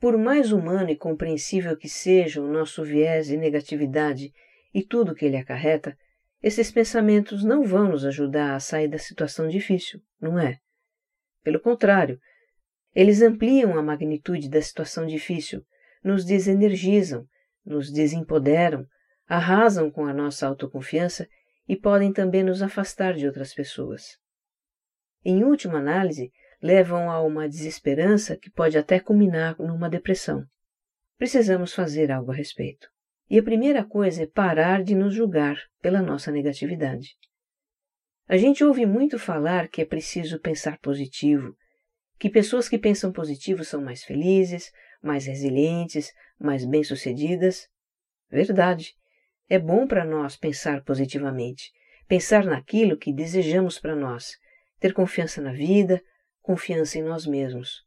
por 0.00 0.16
mais 0.16 0.50
humano 0.50 0.88
e 0.88 0.96
compreensível 0.96 1.76
que 1.76 1.88
seja 1.88 2.40
o 2.40 2.50
nosso 2.50 2.82
viés 2.82 3.26
de 3.26 3.36
negatividade 3.36 4.32
e 4.72 4.82
tudo 4.82 5.14
que 5.14 5.26
ele 5.26 5.36
acarreta, 5.36 5.96
esses 6.42 6.70
pensamentos 6.70 7.44
não 7.44 7.62
vão 7.62 7.90
nos 7.90 8.06
ajudar 8.06 8.54
a 8.54 8.60
sair 8.60 8.88
da 8.88 8.96
situação 8.96 9.46
difícil, 9.46 10.00
não 10.18 10.38
é? 10.38 10.58
Pelo 11.42 11.60
contrário, 11.60 12.18
eles 12.94 13.20
ampliam 13.20 13.78
a 13.78 13.82
magnitude 13.82 14.48
da 14.48 14.62
situação 14.62 15.06
difícil, 15.06 15.62
nos 16.02 16.24
desenergizam, 16.24 17.26
nos 17.64 17.92
desempoderam, 17.92 18.86
arrasam 19.28 19.90
com 19.90 20.06
a 20.06 20.14
nossa 20.14 20.46
autoconfiança 20.46 21.28
e 21.68 21.76
podem 21.76 22.10
também 22.10 22.42
nos 22.42 22.62
afastar 22.62 23.12
de 23.14 23.26
outras 23.26 23.52
pessoas. 23.52 24.18
Em 25.22 25.44
última 25.44 25.78
análise, 25.78 26.32
levam 26.62 27.10
a 27.10 27.22
uma 27.22 27.48
desesperança 27.48 28.36
que 28.36 28.50
pode 28.50 28.76
até 28.76 29.00
culminar 29.00 29.56
numa 29.58 29.88
depressão. 29.88 30.44
Precisamos 31.16 31.72
fazer 31.72 32.10
algo 32.10 32.32
a 32.32 32.34
respeito. 32.34 32.88
E 33.28 33.38
a 33.38 33.42
primeira 33.42 33.84
coisa 33.84 34.24
é 34.24 34.26
parar 34.26 34.82
de 34.82 34.94
nos 34.94 35.14
julgar 35.14 35.56
pela 35.80 36.02
nossa 36.02 36.30
negatividade. 36.30 37.16
A 38.26 38.36
gente 38.36 38.64
ouve 38.64 38.86
muito 38.86 39.18
falar 39.18 39.68
que 39.68 39.82
é 39.82 39.84
preciso 39.84 40.40
pensar 40.40 40.78
positivo, 40.78 41.54
que 42.18 42.28
pessoas 42.28 42.68
que 42.68 42.78
pensam 42.78 43.12
positivo 43.12 43.64
são 43.64 43.82
mais 43.82 44.04
felizes, 44.04 44.70
mais 45.02 45.26
resilientes, 45.26 46.12
mais 46.38 46.64
bem-sucedidas. 46.64 47.66
Verdade. 48.30 48.94
É 49.48 49.58
bom 49.58 49.86
para 49.86 50.04
nós 50.04 50.36
pensar 50.36 50.84
positivamente, 50.84 51.72
pensar 52.06 52.44
naquilo 52.44 52.96
que 52.96 53.12
desejamos 53.12 53.80
para 53.80 53.96
nós, 53.96 54.36
ter 54.78 54.92
confiança 54.92 55.40
na 55.40 55.52
vida, 55.52 56.00
confiança 56.50 56.98
em 56.98 57.02
nós 57.02 57.26
mesmos. 57.26 57.84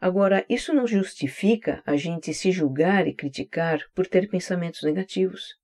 Agora, 0.00 0.44
isso 0.48 0.74
não 0.74 0.88
justifica 0.88 1.80
a 1.86 1.94
gente 1.94 2.34
se 2.34 2.50
julgar 2.50 3.06
e 3.06 3.14
criticar 3.14 3.78
por 3.94 4.08
ter 4.08 4.28
pensamentos 4.28 4.82
negativos. 4.82 5.54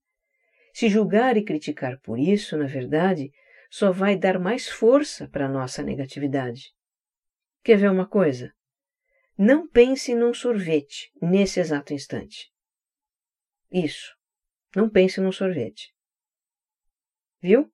Se 0.72 0.88
julgar 0.88 1.36
e 1.36 1.44
criticar 1.44 1.98
por 2.02 2.16
isso, 2.16 2.56
na 2.56 2.68
verdade, 2.68 3.32
só 3.68 3.90
vai 3.90 4.16
dar 4.16 4.38
mais 4.38 4.68
força 4.68 5.26
para 5.26 5.46
a 5.46 5.48
nossa 5.48 5.82
negatividade. 5.82 6.72
Quer 7.64 7.76
ver 7.76 7.90
uma 7.90 8.06
coisa? 8.06 8.52
Não 9.36 9.66
pense 9.66 10.14
num 10.14 10.32
sorvete 10.32 11.10
nesse 11.20 11.58
exato 11.58 11.92
instante. 11.92 12.52
Isso. 13.68 14.14
Não 14.76 14.88
pense 14.88 15.20
num 15.20 15.32
sorvete. 15.32 15.92
Viu? 17.42 17.68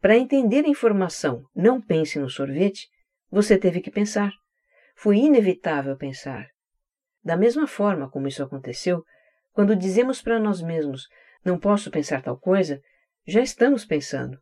Para 0.00 0.16
entender 0.16 0.64
a 0.64 0.68
informação 0.68 1.44
não 1.52 1.80
pense 1.80 2.16
no 2.16 2.30
sorvete, 2.30 2.88
você 3.36 3.58
teve 3.58 3.82
que 3.82 3.90
pensar. 3.90 4.32
Foi 4.94 5.18
inevitável 5.18 5.94
pensar. 5.94 6.48
Da 7.22 7.36
mesma 7.36 7.66
forma 7.66 8.10
como 8.10 8.26
isso 8.26 8.42
aconteceu, 8.42 9.04
quando 9.52 9.76
dizemos 9.76 10.22
para 10.22 10.40
nós 10.40 10.62
mesmos 10.62 11.06
não 11.44 11.58
posso 11.58 11.90
pensar 11.90 12.22
tal 12.22 12.38
coisa, 12.38 12.80
já 13.26 13.42
estamos 13.42 13.84
pensando. 13.84 14.38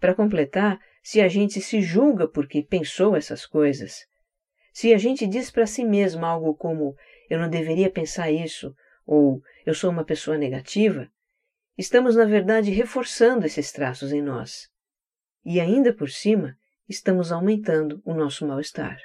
Para 0.00 0.14
completar, 0.14 0.80
se 1.02 1.20
a 1.20 1.28
gente 1.28 1.60
se 1.60 1.82
julga 1.82 2.26
porque 2.26 2.62
pensou 2.62 3.14
essas 3.14 3.44
coisas, 3.44 4.06
se 4.72 4.94
a 4.94 4.96
gente 4.96 5.26
diz 5.26 5.50
para 5.50 5.66
si 5.66 5.84
mesmo 5.84 6.24
algo 6.24 6.54
como 6.54 6.96
eu 7.28 7.38
não 7.38 7.50
deveria 7.50 7.90
pensar 7.90 8.30
isso 8.30 8.74
ou 9.04 9.42
eu 9.66 9.74
sou 9.74 9.90
uma 9.90 10.02
pessoa 10.02 10.38
negativa, 10.38 11.10
estamos 11.76 12.16
na 12.16 12.24
verdade 12.24 12.70
reforçando 12.70 13.44
esses 13.44 13.70
traços 13.70 14.14
em 14.14 14.22
nós. 14.22 14.66
E 15.44 15.60
ainda 15.60 15.92
por 15.92 16.08
cima, 16.08 16.56
estamos 16.88 17.30
aumentando 17.30 18.00
o 18.04 18.14
nosso 18.14 18.46
mal-estar. 18.46 18.98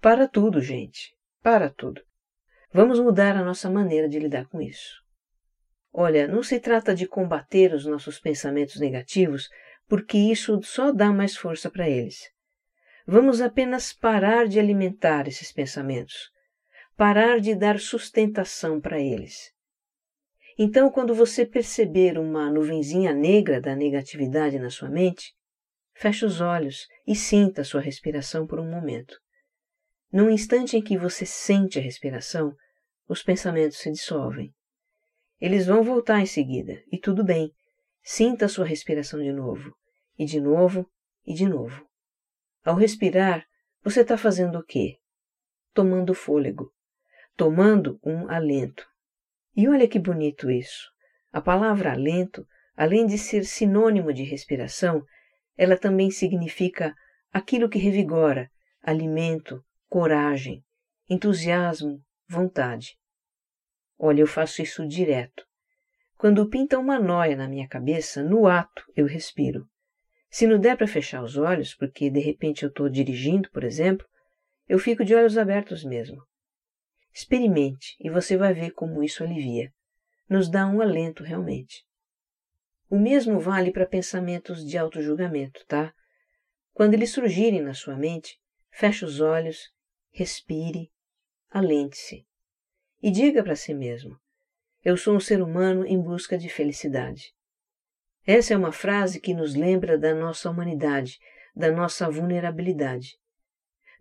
Para 0.00 0.28
tudo, 0.28 0.60
gente. 0.60 1.14
Para 1.42 1.68
tudo. 1.68 2.00
Vamos 2.72 3.00
mudar 3.00 3.36
a 3.36 3.44
nossa 3.44 3.68
maneira 3.68 4.08
de 4.08 4.18
lidar 4.18 4.46
com 4.48 4.60
isso. 4.60 5.02
Olha, 5.92 6.28
não 6.28 6.42
se 6.42 6.60
trata 6.60 6.94
de 6.94 7.06
combater 7.06 7.72
os 7.72 7.86
nossos 7.86 8.20
pensamentos 8.20 8.78
negativos, 8.78 9.48
porque 9.88 10.18
isso 10.18 10.60
só 10.62 10.92
dá 10.92 11.12
mais 11.12 11.36
força 11.36 11.70
para 11.70 11.88
eles. 11.88 12.30
Vamos 13.06 13.40
apenas 13.40 13.92
parar 13.92 14.46
de 14.46 14.58
alimentar 14.58 15.26
esses 15.26 15.52
pensamentos, 15.52 16.30
parar 16.96 17.40
de 17.40 17.54
dar 17.54 17.78
sustentação 17.80 18.80
para 18.80 19.00
eles. 19.00 19.52
Então, 20.58 20.90
quando 20.90 21.14
você 21.14 21.46
perceber 21.46 22.18
uma 22.18 22.50
nuvenzinha 22.50 23.12
negra 23.12 23.60
da 23.60 23.76
negatividade 23.76 24.58
na 24.58 24.70
sua 24.70 24.88
mente, 24.88 25.34
feche 25.98 26.24
os 26.24 26.40
olhos 26.40 26.86
e 27.06 27.14
sinta 27.14 27.62
a 27.62 27.64
sua 27.64 27.80
respiração 27.80 28.46
por 28.46 28.60
um 28.60 28.70
momento. 28.70 29.16
Num 30.12 30.30
instante 30.30 30.76
em 30.76 30.82
que 30.82 30.96
você 30.96 31.26
sente 31.26 31.78
a 31.78 31.82
respiração, 31.82 32.54
os 33.08 33.22
pensamentos 33.22 33.78
se 33.78 33.90
dissolvem. 33.90 34.54
Eles 35.40 35.66
vão 35.66 35.82
voltar 35.82 36.20
em 36.20 36.26
seguida, 36.26 36.82
e 36.90 36.98
tudo 36.98 37.24
bem. 37.24 37.52
Sinta 38.02 38.46
a 38.46 38.48
sua 38.48 38.64
respiração 38.64 39.20
de 39.20 39.32
novo, 39.32 39.74
e 40.18 40.24
de 40.24 40.40
novo, 40.40 40.88
e 41.26 41.34
de 41.34 41.46
novo. 41.46 41.86
Ao 42.64 42.74
respirar, 42.74 43.44
você 43.82 44.00
está 44.00 44.16
fazendo 44.16 44.58
o 44.58 44.64
quê? 44.64 44.96
Tomando 45.74 46.14
fôlego, 46.14 46.72
tomando 47.36 47.98
um 48.04 48.30
alento. 48.30 48.86
E 49.54 49.68
olha 49.68 49.88
que 49.88 49.98
bonito 49.98 50.50
isso. 50.50 50.90
A 51.32 51.40
palavra 51.40 51.92
alento, 51.92 52.46
além 52.74 53.06
de 53.06 53.18
ser 53.18 53.44
sinônimo 53.44 54.12
de 54.12 54.22
respiração, 54.22 55.04
ela 55.56 55.76
também 55.76 56.10
significa 56.10 56.94
aquilo 57.32 57.68
que 57.68 57.78
revigora, 57.78 58.50
alimento, 58.82 59.64
coragem, 59.88 60.62
entusiasmo, 61.08 62.02
vontade. 62.28 62.98
Olha, 63.98 64.20
eu 64.20 64.26
faço 64.26 64.62
isso 64.62 64.86
direto. 64.86 65.44
Quando 66.18 66.48
pinta 66.48 66.78
uma 66.78 66.98
noia 66.98 67.36
na 67.36 67.48
minha 67.48 67.68
cabeça, 67.68 68.22
no 68.22 68.46
ato 68.46 68.82
eu 68.94 69.06
respiro. 69.06 69.66
Se 70.30 70.46
não 70.46 70.58
der 70.58 70.76
para 70.76 70.86
fechar 70.86 71.22
os 71.22 71.36
olhos, 71.36 71.74
porque 71.74 72.10
de 72.10 72.20
repente 72.20 72.62
eu 72.62 72.68
estou 72.68 72.88
dirigindo, 72.88 73.50
por 73.50 73.64
exemplo, 73.64 74.06
eu 74.68 74.78
fico 74.78 75.04
de 75.04 75.14
olhos 75.14 75.38
abertos 75.38 75.84
mesmo. 75.84 76.22
Experimente 77.14 77.96
e 78.00 78.10
você 78.10 78.36
vai 78.36 78.52
ver 78.52 78.72
como 78.72 79.02
isso 79.02 79.22
alivia. 79.22 79.72
Nos 80.28 80.50
dá 80.50 80.66
um 80.66 80.82
alento 80.82 81.22
realmente. 81.22 81.85
O 82.88 82.98
mesmo 82.98 83.40
vale 83.40 83.72
para 83.72 83.84
pensamentos 83.84 84.64
de 84.64 84.78
auto-julgamento, 84.78 85.64
tá? 85.66 85.92
Quando 86.72 86.94
eles 86.94 87.10
surgirem 87.10 87.60
na 87.60 87.74
sua 87.74 87.96
mente, 87.96 88.38
feche 88.70 89.04
os 89.04 89.20
olhos, 89.20 89.72
respire, 90.12 90.92
alente-se 91.50 92.26
e 93.02 93.10
diga 93.10 93.42
para 93.42 93.56
si 93.56 93.74
mesmo: 93.74 94.18
Eu 94.84 94.96
sou 94.96 95.16
um 95.16 95.20
ser 95.20 95.42
humano 95.42 95.84
em 95.84 96.00
busca 96.00 96.38
de 96.38 96.48
felicidade. 96.48 97.34
Essa 98.26 98.54
é 98.54 98.56
uma 98.56 98.72
frase 98.72 99.20
que 99.20 99.34
nos 99.34 99.54
lembra 99.54 99.98
da 99.98 100.14
nossa 100.14 100.50
humanidade, 100.50 101.18
da 101.54 101.70
nossa 101.72 102.08
vulnerabilidade. 102.10 103.16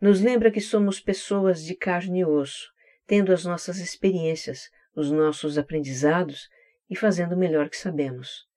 Nos 0.01 0.21
lembra 0.21 0.51
que 0.51 0.61
somos 0.61 0.99
pessoas 0.99 1.63
de 1.63 1.75
carne 1.75 2.19
e 2.19 2.25
osso, 2.25 2.71
tendo 3.07 3.31
as 3.31 3.45
nossas 3.45 3.77
experiências, 3.77 4.69
os 4.95 5.11
nossos 5.11 5.57
aprendizados 5.57 6.49
e 6.89 6.95
fazendo 6.95 7.33
o 7.33 7.37
melhor 7.37 7.69
que 7.69 7.77
sabemos. 7.77 8.47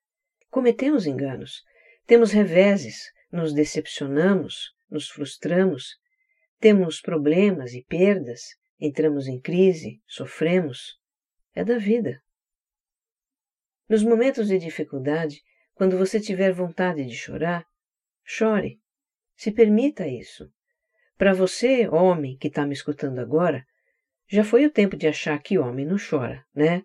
Cometemos 0.50 1.06
enganos, 1.06 1.62
temos 2.06 2.32
reveses, 2.32 3.12
nos 3.30 3.52
decepcionamos, 3.52 4.72
nos 4.90 5.08
frustramos, 5.08 5.96
temos 6.58 7.00
problemas 7.00 7.74
e 7.74 7.84
perdas, 7.84 8.56
entramos 8.80 9.26
em 9.26 9.40
crise, 9.40 10.00
sofremos. 10.06 10.98
É 11.54 11.64
da 11.64 11.76
vida. 11.76 12.22
Nos 13.88 14.02
momentos 14.02 14.48
de 14.48 14.58
dificuldade, 14.58 15.42
quando 15.74 15.98
você 15.98 16.20
tiver 16.20 16.52
vontade 16.52 17.04
de 17.04 17.14
chorar, 17.14 17.64
chore. 18.24 18.80
Se 19.36 19.52
permita 19.52 20.06
isso. 20.06 20.50
Para 21.16 21.32
você, 21.32 21.88
homem 21.88 22.36
que 22.36 22.48
está 22.48 22.66
me 22.66 22.74
escutando 22.74 23.18
agora, 23.18 23.64
já 24.26 24.44
foi 24.44 24.66
o 24.66 24.70
tempo 24.70 24.96
de 24.96 25.06
achar 25.06 25.40
que 25.42 25.58
homem 25.58 25.86
não 25.86 25.96
chora, 25.96 26.44
né? 26.54 26.82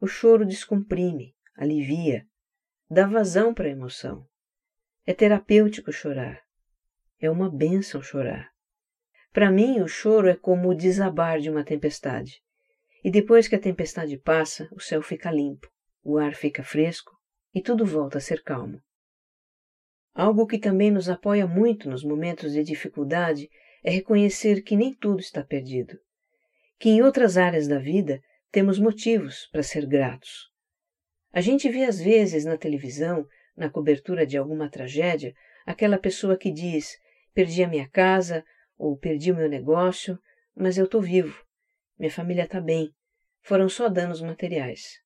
O 0.00 0.06
choro 0.06 0.44
descomprime, 0.44 1.34
alivia, 1.56 2.26
dá 2.88 3.06
vazão 3.06 3.52
para 3.52 3.66
a 3.66 3.70
emoção. 3.70 4.26
É 5.04 5.12
terapêutico 5.12 5.92
chorar. 5.92 6.40
É 7.20 7.28
uma 7.30 7.50
bênção 7.50 8.02
chorar. 8.02 8.50
Para 9.32 9.50
mim, 9.50 9.80
o 9.80 9.88
choro 9.88 10.28
é 10.28 10.36
como 10.36 10.68
o 10.68 10.74
desabar 10.74 11.40
de 11.40 11.50
uma 11.50 11.64
tempestade. 11.64 12.40
E 13.02 13.10
depois 13.10 13.48
que 13.48 13.54
a 13.54 13.60
tempestade 13.60 14.16
passa, 14.16 14.68
o 14.72 14.80
céu 14.80 15.02
fica 15.02 15.30
limpo, 15.30 15.68
o 16.02 16.18
ar 16.18 16.34
fica 16.34 16.62
fresco 16.62 17.12
e 17.54 17.60
tudo 17.60 17.84
volta 17.84 18.18
a 18.18 18.20
ser 18.20 18.42
calmo. 18.42 18.80
Algo 20.14 20.46
que 20.46 20.58
também 20.58 20.90
nos 20.90 21.08
apoia 21.08 21.46
muito 21.46 21.90
nos 21.90 22.02
momentos 22.02 22.52
de 22.52 22.62
dificuldade 22.62 23.50
é 23.84 23.90
reconhecer 23.90 24.62
que 24.62 24.76
nem 24.76 24.94
tudo 24.94 25.20
está 25.20 25.44
perdido, 25.44 25.98
que 26.78 26.88
em 26.88 27.02
outras 27.02 27.36
áreas 27.36 27.68
da 27.68 27.78
vida 27.78 28.22
temos 28.50 28.78
motivos 28.78 29.46
para 29.52 29.62
ser 29.62 29.86
gratos. 29.86 30.50
A 31.36 31.42
gente 31.42 31.68
vê 31.68 31.84
às 31.84 32.00
vezes 32.00 32.46
na 32.46 32.56
televisão, 32.56 33.28
na 33.54 33.68
cobertura 33.68 34.26
de 34.26 34.38
alguma 34.38 34.70
tragédia, 34.70 35.34
aquela 35.66 35.98
pessoa 35.98 36.34
que 36.34 36.50
diz: 36.50 36.96
perdi 37.34 37.62
a 37.62 37.68
minha 37.68 37.86
casa 37.90 38.42
ou 38.78 38.96
perdi 38.96 39.30
o 39.30 39.36
meu 39.36 39.46
negócio, 39.46 40.18
mas 40.56 40.78
eu 40.78 40.86
estou 40.86 41.02
vivo, 41.02 41.38
minha 41.98 42.10
família 42.10 42.44
está 42.44 42.58
bem, 42.58 42.88
foram 43.42 43.68
só 43.68 43.86
danos 43.86 44.22
materiais. 44.22 44.98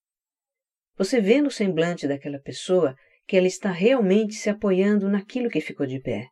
Você 0.97 1.21
vê 1.21 1.41
no 1.41 1.51
semblante 1.51 2.07
daquela 2.07 2.39
pessoa 2.39 2.95
que 3.27 3.37
ela 3.37 3.49
está 3.49 3.73
realmente 3.73 4.35
se 4.35 4.49
apoiando 4.49 5.09
naquilo 5.09 5.51
que 5.51 5.61
ficou 5.61 5.85
de 5.85 5.99
pé. 5.99 6.29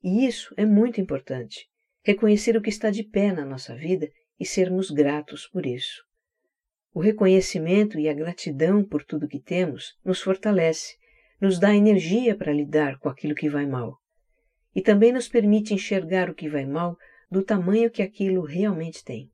E 0.00 0.24
isso 0.24 0.54
é 0.56 0.64
muito 0.64 1.00
importante. 1.00 1.66
Reconhecer 2.04 2.56
o 2.56 2.62
que 2.62 2.70
está 2.70 2.88
de 2.88 3.02
pé 3.02 3.32
na 3.32 3.44
nossa 3.44 3.74
vida 3.74 4.08
e 4.38 4.46
sermos 4.46 4.92
gratos 4.92 5.48
por 5.48 5.66
isso. 5.66 6.04
O 6.94 7.00
reconhecimento 7.00 7.98
e 7.98 8.08
a 8.08 8.14
gratidão 8.14 8.84
por 8.84 9.04
tudo 9.04 9.26
que 9.26 9.40
temos 9.40 9.98
nos 10.04 10.22
fortalece, 10.22 10.94
nos 11.40 11.58
dá 11.58 11.74
energia 11.74 12.36
para 12.36 12.52
lidar 12.52 13.00
com 13.00 13.08
aquilo 13.08 13.34
que 13.34 13.50
vai 13.50 13.66
mal. 13.66 13.98
E 14.72 14.80
também 14.80 15.12
nos 15.12 15.28
permite 15.28 15.74
enxergar 15.74 16.30
o 16.30 16.34
que 16.34 16.48
vai 16.48 16.64
mal 16.64 16.96
do 17.28 17.42
tamanho 17.42 17.90
que 17.90 18.00
aquilo 18.00 18.42
realmente 18.42 19.04
tem. 19.04 19.28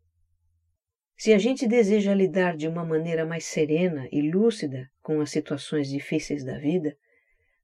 Se 1.18 1.34
a 1.34 1.38
gente 1.38 1.68
deseja 1.68 2.14
lidar 2.14 2.56
de 2.56 2.66
uma 2.66 2.82
maneira 2.82 3.26
mais 3.26 3.44
serena 3.44 4.08
e 4.10 4.22
lúcida 4.22 4.90
com 5.02 5.20
as 5.20 5.30
situações 5.30 5.90
difíceis 5.90 6.42
da 6.42 6.58
vida, 6.58 6.96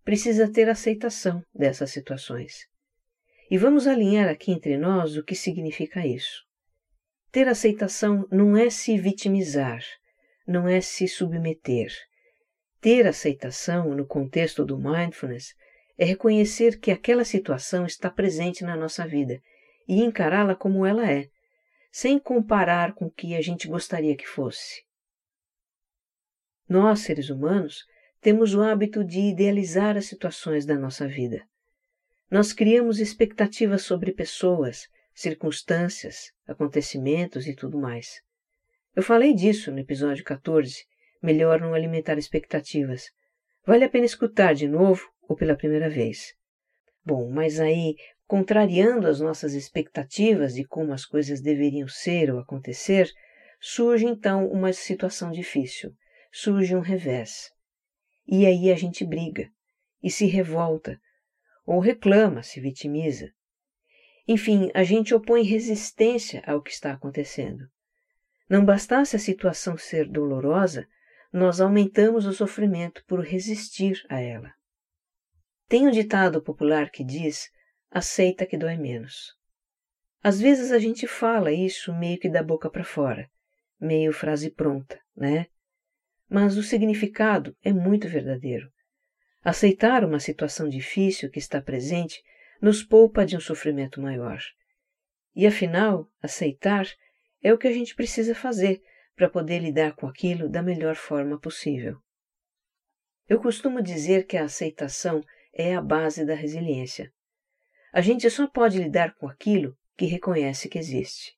precisa 0.04 0.46
ter 0.52 0.68
aceitação 0.68 1.42
dessas 1.54 1.90
situações. 1.90 2.68
E 3.50 3.56
vamos 3.56 3.86
alinhar 3.86 4.28
aqui 4.28 4.52
entre 4.52 4.76
nós 4.76 5.16
o 5.16 5.24
que 5.24 5.34
significa 5.34 6.06
isso. 6.06 6.45
Ter 7.30 7.48
aceitação 7.48 8.26
não 8.30 8.56
é 8.56 8.70
se 8.70 8.98
vitimizar, 8.98 9.82
não 10.46 10.68
é 10.68 10.80
se 10.80 11.06
submeter. 11.08 11.92
Ter 12.80 13.06
aceitação 13.06 13.94
no 13.94 14.06
contexto 14.06 14.64
do 14.64 14.78
mindfulness 14.78 15.54
é 15.98 16.04
reconhecer 16.04 16.78
que 16.78 16.90
aquela 16.90 17.24
situação 17.24 17.86
está 17.86 18.10
presente 18.10 18.62
na 18.64 18.76
nossa 18.76 19.06
vida 19.06 19.40
e 19.88 20.02
encará-la 20.02 20.54
como 20.54 20.84
ela 20.84 21.10
é, 21.10 21.28
sem 21.90 22.18
comparar 22.18 22.94
com 22.94 23.06
o 23.06 23.10
que 23.10 23.34
a 23.34 23.40
gente 23.40 23.66
gostaria 23.66 24.16
que 24.16 24.26
fosse. 24.26 24.84
Nós, 26.68 27.00
seres 27.00 27.30
humanos, 27.30 27.84
temos 28.20 28.54
o 28.54 28.62
hábito 28.62 29.04
de 29.04 29.20
idealizar 29.20 29.96
as 29.96 30.06
situações 30.06 30.66
da 30.66 30.76
nossa 30.76 31.06
vida. 31.06 31.46
Nós 32.30 32.52
criamos 32.52 32.98
expectativas 32.98 33.82
sobre 33.82 34.12
pessoas, 34.12 34.88
circunstâncias, 35.16 36.30
acontecimentos 36.46 37.48
e 37.48 37.54
tudo 37.56 37.78
mais. 37.78 38.20
Eu 38.94 39.02
falei 39.02 39.34
disso 39.34 39.72
no 39.72 39.80
episódio 39.80 40.22
14, 40.22 40.84
Melhor 41.22 41.60
não 41.60 41.74
alimentar 41.74 42.18
expectativas. 42.18 43.10
Vale 43.66 43.84
a 43.84 43.88
pena 43.88 44.04
escutar 44.04 44.54
de 44.54 44.68
novo 44.68 45.10
ou 45.28 45.34
pela 45.34 45.56
primeira 45.56 45.88
vez. 45.88 46.34
Bom, 47.04 47.30
mas 47.30 47.58
aí 47.58 47.96
contrariando 48.26 49.06
as 49.06 49.20
nossas 49.20 49.54
expectativas 49.54 50.54
de 50.54 50.64
como 50.64 50.92
as 50.92 51.04
coisas 51.04 51.40
deveriam 51.40 51.88
ser 51.88 52.30
ou 52.30 52.38
acontecer, 52.38 53.10
surge 53.60 54.04
então 54.04 54.46
uma 54.48 54.72
situação 54.72 55.30
difícil, 55.30 55.92
surge 56.30 56.76
um 56.76 56.80
revés. 56.80 57.50
E 58.26 58.44
aí 58.44 58.70
a 58.70 58.76
gente 58.76 59.04
briga, 59.04 59.48
e 60.02 60.10
se 60.10 60.26
revolta, 60.26 61.00
ou 61.64 61.80
reclama, 61.80 62.42
se 62.42 62.60
vitimiza. 62.60 63.32
Enfim, 64.28 64.70
a 64.74 64.82
gente 64.82 65.14
opõe 65.14 65.42
resistência 65.42 66.42
ao 66.46 66.60
que 66.60 66.70
está 66.70 66.92
acontecendo. 66.92 67.68
Não 68.48 68.64
bastasse 68.64 69.14
a 69.14 69.20
situação 69.20 69.76
ser 69.76 70.08
dolorosa, 70.08 70.86
nós 71.32 71.60
aumentamos 71.60 72.26
o 72.26 72.32
sofrimento 72.32 73.04
por 73.06 73.20
resistir 73.20 74.02
a 74.08 74.20
ela. 74.20 74.52
Tem 75.68 75.86
um 75.86 75.90
ditado 75.90 76.42
popular 76.42 76.90
que 76.90 77.04
diz 77.04 77.50
aceita 77.90 78.46
que 78.46 78.56
dói 78.56 78.76
menos. 78.76 79.34
Às 80.22 80.40
vezes 80.40 80.72
a 80.72 80.78
gente 80.78 81.06
fala 81.06 81.52
isso 81.52 81.94
meio 81.94 82.18
que 82.18 82.28
da 82.28 82.42
boca 82.42 82.70
para 82.70 82.84
fora, 82.84 83.28
meio 83.80 84.12
frase 84.12 84.50
pronta, 84.50 85.00
né? 85.16 85.46
Mas 86.28 86.56
o 86.56 86.62
significado 86.62 87.56
é 87.62 87.72
muito 87.72 88.08
verdadeiro. 88.08 88.68
Aceitar 89.42 90.04
uma 90.04 90.18
situação 90.18 90.68
difícil 90.68 91.30
que 91.30 91.38
está 91.38 91.60
presente 91.60 92.20
nos 92.60 92.82
poupa 92.82 93.24
de 93.24 93.36
um 93.36 93.40
sofrimento 93.40 94.00
maior. 94.00 94.40
E 95.34 95.46
afinal, 95.46 96.10
aceitar 96.22 96.86
é 97.42 97.52
o 97.52 97.58
que 97.58 97.68
a 97.68 97.72
gente 97.72 97.94
precisa 97.94 98.34
fazer 98.34 98.82
para 99.14 99.28
poder 99.28 99.60
lidar 99.60 99.94
com 99.94 100.06
aquilo 100.06 100.48
da 100.48 100.62
melhor 100.62 100.94
forma 100.94 101.38
possível. 101.38 101.98
Eu 103.28 103.40
costumo 103.40 103.82
dizer 103.82 104.26
que 104.26 104.36
a 104.36 104.44
aceitação 104.44 105.22
é 105.52 105.74
a 105.74 105.80
base 105.80 106.24
da 106.24 106.34
resiliência. 106.34 107.12
A 107.92 108.00
gente 108.00 108.28
só 108.30 108.46
pode 108.46 108.78
lidar 108.78 109.14
com 109.14 109.28
aquilo 109.28 109.76
que 109.96 110.06
reconhece 110.06 110.68
que 110.68 110.78
existe. 110.78 111.34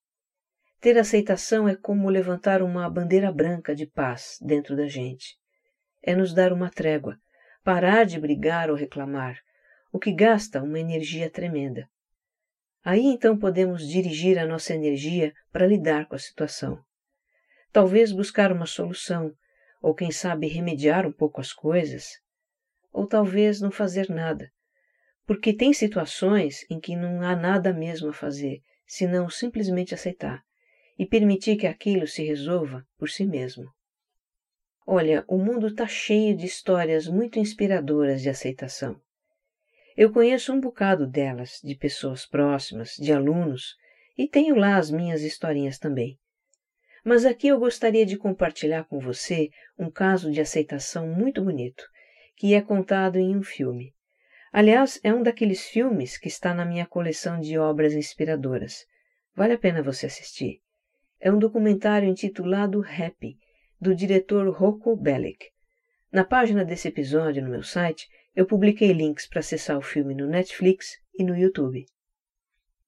Ter 0.81 0.99
aceitação 0.99 1.69
é 1.69 1.75
como 1.75 2.09
levantar 2.09 2.63
uma 2.63 2.89
bandeira 2.91 3.33
branca 3.33 3.75
de 3.75 3.87
paz 3.87 4.39
dentro 4.41 4.77
da 4.77 4.87
gente. 4.87 5.37
É 6.03 6.15
nos 6.15 6.33
dar 6.33 6.53
uma 6.53 6.71
trégua, 6.71 7.19
parar 7.65 8.05
de 8.05 8.19
brigar 8.19 8.71
ou 8.71 8.77
reclamar, 8.77 9.41
o 9.93 9.99
que 9.99 10.13
gasta 10.13 10.63
uma 10.63 10.79
energia 10.79 11.31
tremenda. 11.31 11.89
Aí 12.85 13.05
então 13.05 13.39
podemos 13.39 13.87
dirigir 13.87 14.39
a 14.39 14.47
nossa 14.47 14.75
energia 14.75 15.35
para 15.53 15.67
lidar 15.67 16.07
com 16.07 16.15
a 16.15 16.19
situação. 16.19 16.83
Talvez 17.73 18.13
buscar 18.13 18.51
uma 18.53 18.67
solução, 18.67 19.33
ou 19.83 19.95
quem 19.95 20.11
sabe 20.11 20.47
remediar 20.47 21.07
um 21.07 21.13
pouco 21.13 21.41
as 21.41 21.53
coisas, 21.53 22.21
ou 22.93 23.07
talvez 23.07 23.61
não 23.61 23.71
fazer 23.71 24.09
nada, 24.09 24.51
porque 25.27 25.53
tem 25.53 25.73
situações 25.73 26.65
em 26.71 26.81
que 26.81 26.97
não 26.97 27.23
há 27.23 27.37
nada 27.37 27.73
mesmo 27.73 28.09
a 28.09 28.13
fazer, 28.13 28.63
senão 28.87 29.29
simplesmente 29.29 29.95
aceitar 29.95 30.43
e 30.99 31.07
permitir 31.07 31.57
que 31.57 31.67
aquilo 31.67 32.07
se 32.07 32.25
resolva 32.25 32.85
por 32.97 33.09
si 33.09 33.25
mesmo. 33.25 33.71
Olha, 34.87 35.23
o 35.29 35.37
mundo 35.37 35.67
está 35.67 35.87
cheio 35.87 36.35
de 36.35 36.47
histórias 36.47 37.07
muito 37.07 37.39
inspiradoras 37.39 38.23
de 38.23 38.31
aceitação. 38.31 38.99
Eu 39.99 40.13
conheço 40.13 40.53
um 40.53 40.61
bocado 40.61 41.09
delas, 41.09 41.59
de 41.61 41.75
pessoas 41.75 42.25
próximas, 42.25 42.91
de 42.91 43.13
alunos, 43.13 43.75
e 44.17 44.29
tenho 44.29 44.55
lá 44.55 44.77
as 44.77 44.93
minhas 44.93 45.23
historinhas 45.23 45.77
também. 45.77 46.17
Mas 47.05 47.27
aqui 47.27 47.49
eu 47.49 47.59
gostaria 47.59 48.07
de 48.07 48.17
compartilhar 48.17 48.85
com 48.85 49.01
você 49.01 49.51
um 49.77 49.91
caso 49.91 50.31
de 50.31 50.41
aceitação 50.41 51.09
muito 51.09 51.43
bonito, 51.43 51.83
que 52.37 52.55
é 52.55 52.61
contado 52.61 53.17
em 53.17 53.37
um 53.37 53.43
filme. 53.43 53.93
Aliás, 54.53 55.01
é 55.03 55.13
um 55.13 55.21
daqueles 55.21 55.67
filmes 55.67 56.17
que 56.17 56.29
está 56.29 56.55
na 56.55 56.65
minha 56.65 56.87
coleção 56.87 57.41
de 57.41 57.59
obras 57.59 57.93
inspiradoras. 57.93 58.87
Vale 59.35 59.55
a 59.55 59.59
pena 59.59 59.83
você 59.83 60.07
assistir. 60.07 60.61
É 61.19 61.29
um 61.29 61.41
documentário 61.41 62.09
intitulado 62.09 62.85
Happy, 62.85 63.37
do 63.81 63.97
diretor 63.97 64.49
Rocco 64.57 64.95
Bellic. 64.95 65.47
Na 66.13 66.23
página 66.23 66.65
desse 66.65 66.87
episódio 66.87 67.43
no 67.43 67.51
meu 67.51 67.65
site, 67.65 68.07
eu 68.39 68.47
publiquei 68.47 68.93
links 68.93 69.27
para 69.27 69.41
acessar 69.41 69.77
o 69.77 69.83
filme 69.83 70.15
no 70.15 70.25
Netflix 70.25 70.97
e 71.13 71.25
no 71.25 71.37
YouTube. 71.37 71.85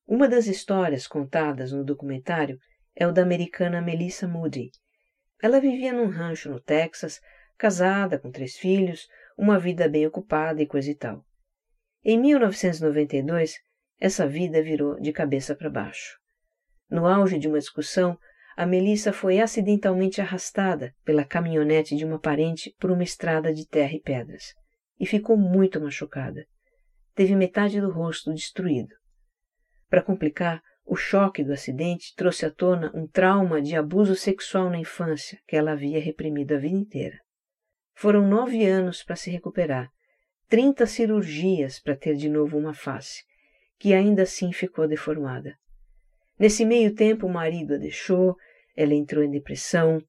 Uma 0.06 0.28
das 0.28 0.46
histórias 0.46 1.08
contadas 1.08 1.72
no 1.72 1.82
documentário 1.82 2.56
é 2.94 3.04
o 3.04 3.10
da 3.10 3.22
americana 3.22 3.82
Melissa 3.82 4.28
Moody. 4.28 4.70
Ela 5.42 5.60
vivia 5.60 5.92
num 5.92 6.06
rancho 6.06 6.48
no 6.48 6.60
Texas, 6.60 7.18
casada, 7.58 8.16
com 8.16 8.30
três 8.30 8.54
filhos, 8.58 9.08
uma 9.36 9.58
vida 9.58 9.88
bem 9.88 10.06
ocupada 10.06 10.62
e 10.62 10.68
coisa 10.68 10.88
e 10.88 10.94
tal. 10.94 11.26
Em 12.04 12.16
1992, 12.16 13.56
essa 13.98 14.28
vida 14.28 14.62
virou 14.62 15.00
de 15.00 15.10
cabeça 15.10 15.56
para 15.56 15.68
baixo. 15.68 16.16
No 16.88 17.08
auge 17.08 17.40
de 17.40 17.48
uma 17.48 17.58
discussão, 17.58 18.16
a 18.56 18.64
Melissa 18.64 19.12
foi 19.12 19.40
acidentalmente 19.40 20.20
arrastada 20.20 20.94
pela 21.04 21.24
caminhonete 21.24 21.96
de 21.96 22.04
uma 22.04 22.20
parente 22.20 22.72
por 22.78 22.92
uma 22.92 23.02
estrada 23.02 23.52
de 23.52 23.66
terra 23.66 23.94
e 23.94 24.00
pedras 24.00 24.59
e 25.00 25.06
ficou 25.06 25.36
muito 25.36 25.80
machucada. 25.80 26.46
Teve 27.14 27.34
metade 27.34 27.80
do 27.80 27.90
rosto 27.90 28.32
destruído. 28.34 28.94
Para 29.88 30.02
complicar, 30.02 30.62
o 30.84 30.94
choque 30.94 31.42
do 31.42 31.52
acidente 31.52 32.14
trouxe 32.14 32.44
à 32.44 32.50
tona 32.50 32.92
um 32.94 33.06
trauma 33.06 33.62
de 33.62 33.74
abuso 33.74 34.14
sexual 34.14 34.68
na 34.68 34.78
infância 34.78 35.38
que 35.48 35.56
ela 35.56 35.72
havia 35.72 36.00
reprimido 36.00 36.54
a 36.54 36.58
vida 36.58 36.76
inteira. 36.76 37.18
Foram 37.94 38.28
nove 38.28 38.66
anos 38.66 39.02
para 39.02 39.16
se 39.16 39.30
recuperar, 39.30 39.88
trinta 40.48 40.86
cirurgias 40.86 41.80
para 41.80 41.96
ter 41.96 42.14
de 42.14 42.28
novo 42.28 42.58
uma 42.58 42.74
face, 42.74 43.22
que 43.78 43.94
ainda 43.94 44.22
assim 44.22 44.52
ficou 44.52 44.86
deformada. 44.86 45.56
Nesse 46.38 46.64
meio 46.64 46.94
tempo, 46.94 47.26
o 47.26 47.32
marido 47.32 47.74
a 47.74 47.78
deixou, 47.78 48.36
ela 48.76 48.94
entrou 48.94 49.22
em 49.22 49.30
depressão. 49.30 50.02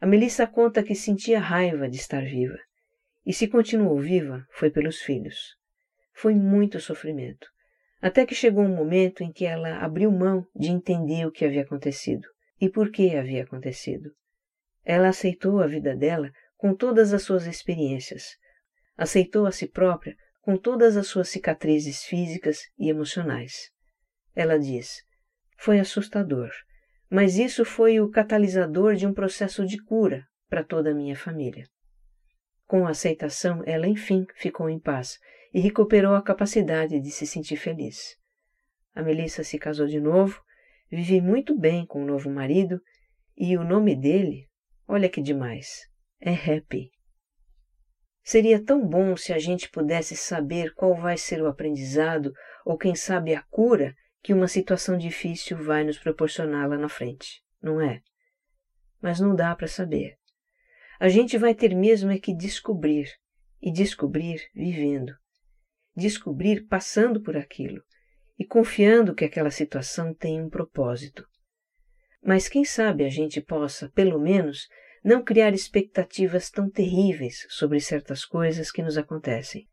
A 0.00 0.06
Melissa 0.06 0.46
conta 0.46 0.82
que 0.82 0.94
sentia 0.94 1.38
raiva 1.38 1.88
de 1.88 1.96
estar 1.96 2.22
viva. 2.22 2.58
E 3.24 3.32
se 3.32 3.46
continuou 3.46 3.98
viva, 3.98 4.46
foi 4.50 4.70
pelos 4.70 5.00
filhos. 5.00 5.56
Foi 6.12 6.34
muito 6.34 6.80
sofrimento. 6.80 7.46
Até 8.00 8.26
que 8.26 8.34
chegou 8.34 8.64
um 8.64 8.74
momento 8.74 9.22
em 9.22 9.32
que 9.32 9.44
ela 9.44 9.78
abriu 9.78 10.10
mão 10.10 10.44
de 10.56 10.70
entender 10.70 11.24
o 11.24 11.30
que 11.30 11.44
havia 11.44 11.62
acontecido 11.62 12.26
e 12.60 12.68
por 12.68 12.90
que 12.90 13.14
havia 13.14 13.44
acontecido. 13.44 14.10
Ela 14.84 15.08
aceitou 15.08 15.60
a 15.60 15.66
vida 15.66 15.94
dela 15.94 16.30
com 16.56 16.74
todas 16.74 17.12
as 17.12 17.22
suas 17.22 17.46
experiências, 17.46 18.36
aceitou 18.96 19.46
a 19.46 19.52
si 19.52 19.68
própria 19.68 20.16
com 20.40 20.56
todas 20.56 20.96
as 20.96 21.06
suas 21.06 21.28
cicatrizes 21.28 22.02
físicas 22.02 22.58
e 22.76 22.90
emocionais. 22.90 23.70
Ela 24.34 24.58
diz: 24.58 25.02
Foi 25.56 25.78
assustador, 25.78 26.50
mas 27.08 27.36
isso 27.36 27.64
foi 27.64 28.00
o 28.00 28.10
catalisador 28.10 28.96
de 28.96 29.06
um 29.06 29.14
processo 29.14 29.64
de 29.64 29.80
cura 29.80 30.24
para 30.48 30.64
toda 30.64 30.90
a 30.90 30.94
minha 30.94 31.14
família. 31.14 31.64
Com 32.72 32.86
a 32.86 32.92
aceitação, 32.92 33.62
ela 33.66 33.86
enfim 33.86 34.24
ficou 34.34 34.66
em 34.66 34.80
paz 34.80 35.18
e 35.52 35.60
recuperou 35.60 36.14
a 36.14 36.22
capacidade 36.22 36.98
de 36.98 37.10
se 37.10 37.26
sentir 37.26 37.56
feliz. 37.56 38.16
A 38.94 39.02
Melissa 39.02 39.44
se 39.44 39.58
casou 39.58 39.86
de 39.86 40.00
novo, 40.00 40.42
vive 40.90 41.20
muito 41.20 41.54
bem 41.54 41.84
com 41.84 42.02
o 42.02 42.06
novo 42.06 42.30
marido 42.30 42.80
e 43.36 43.58
o 43.58 43.62
nome 43.62 43.94
dele, 43.94 44.48
olha 44.88 45.10
que 45.10 45.20
demais, 45.20 45.86
é 46.18 46.32
Happy. 46.32 46.90
Seria 48.22 48.64
tão 48.64 48.88
bom 48.88 49.18
se 49.18 49.34
a 49.34 49.38
gente 49.38 49.68
pudesse 49.68 50.16
saber 50.16 50.72
qual 50.72 50.94
vai 50.94 51.18
ser 51.18 51.42
o 51.42 51.48
aprendizado 51.48 52.32
ou 52.64 52.78
quem 52.78 52.94
sabe 52.94 53.34
a 53.34 53.42
cura 53.50 53.94
que 54.22 54.32
uma 54.32 54.48
situação 54.48 54.96
difícil 54.96 55.58
vai 55.58 55.84
nos 55.84 55.98
proporcionar 55.98 56.70
lá 56.70 56.78
na 56.78 56.88
frente, 56.88 57.42
não 57.60 57.82
é? 57.82 58.00
Mas 58.98 59.20
não 59.20 59.36
dá 59.36 59.54
para 59.54 59.68
saber. 59.68 60.21
A 60.98 61.08
gente 61.08 61.36
vai 61.38 61.54
ter 61.54 61.74
mesmo 61.74 62.10
é 62.10 62.18
que 62.18 62.34
descobrir, 62.34 63.08
e 63.60 63.72
descobrir 63.72 64.40
vivendo 64.54 65.12
descobrir 65.94 66.66
passando 66.66 67.20
por 67.20 67.36
aquilo 67.36 67.82
e 68.38 68.44
confiando 68.44 69.14
que 69.14 69.24
aquela 69.24 69.50
situação 69.50 70.14
tem 70.14 70.40
um 70.40 70.48
propósito. 70.48 71.24
Mas 72.22 72.48
quem 72.48 72.64
sabe 72.64 73.04
a 73.04 73.08
gente 73.08 73.40
possa, 73.40 73.90
pelo 73.90 74.18
menos, 74.18 74.66
não 75.04 75.22
criar 75.22 75.52
expectativas 75.52 76.50
tão 76.50 76.70
terríveis 76.70 77.46
sobre 77.50 77.80
certas 77.80 78.24
coisas 78.24 78.70
que 78.70 78.82
nos 78.82 78.96
acontecem. 78.96 79.68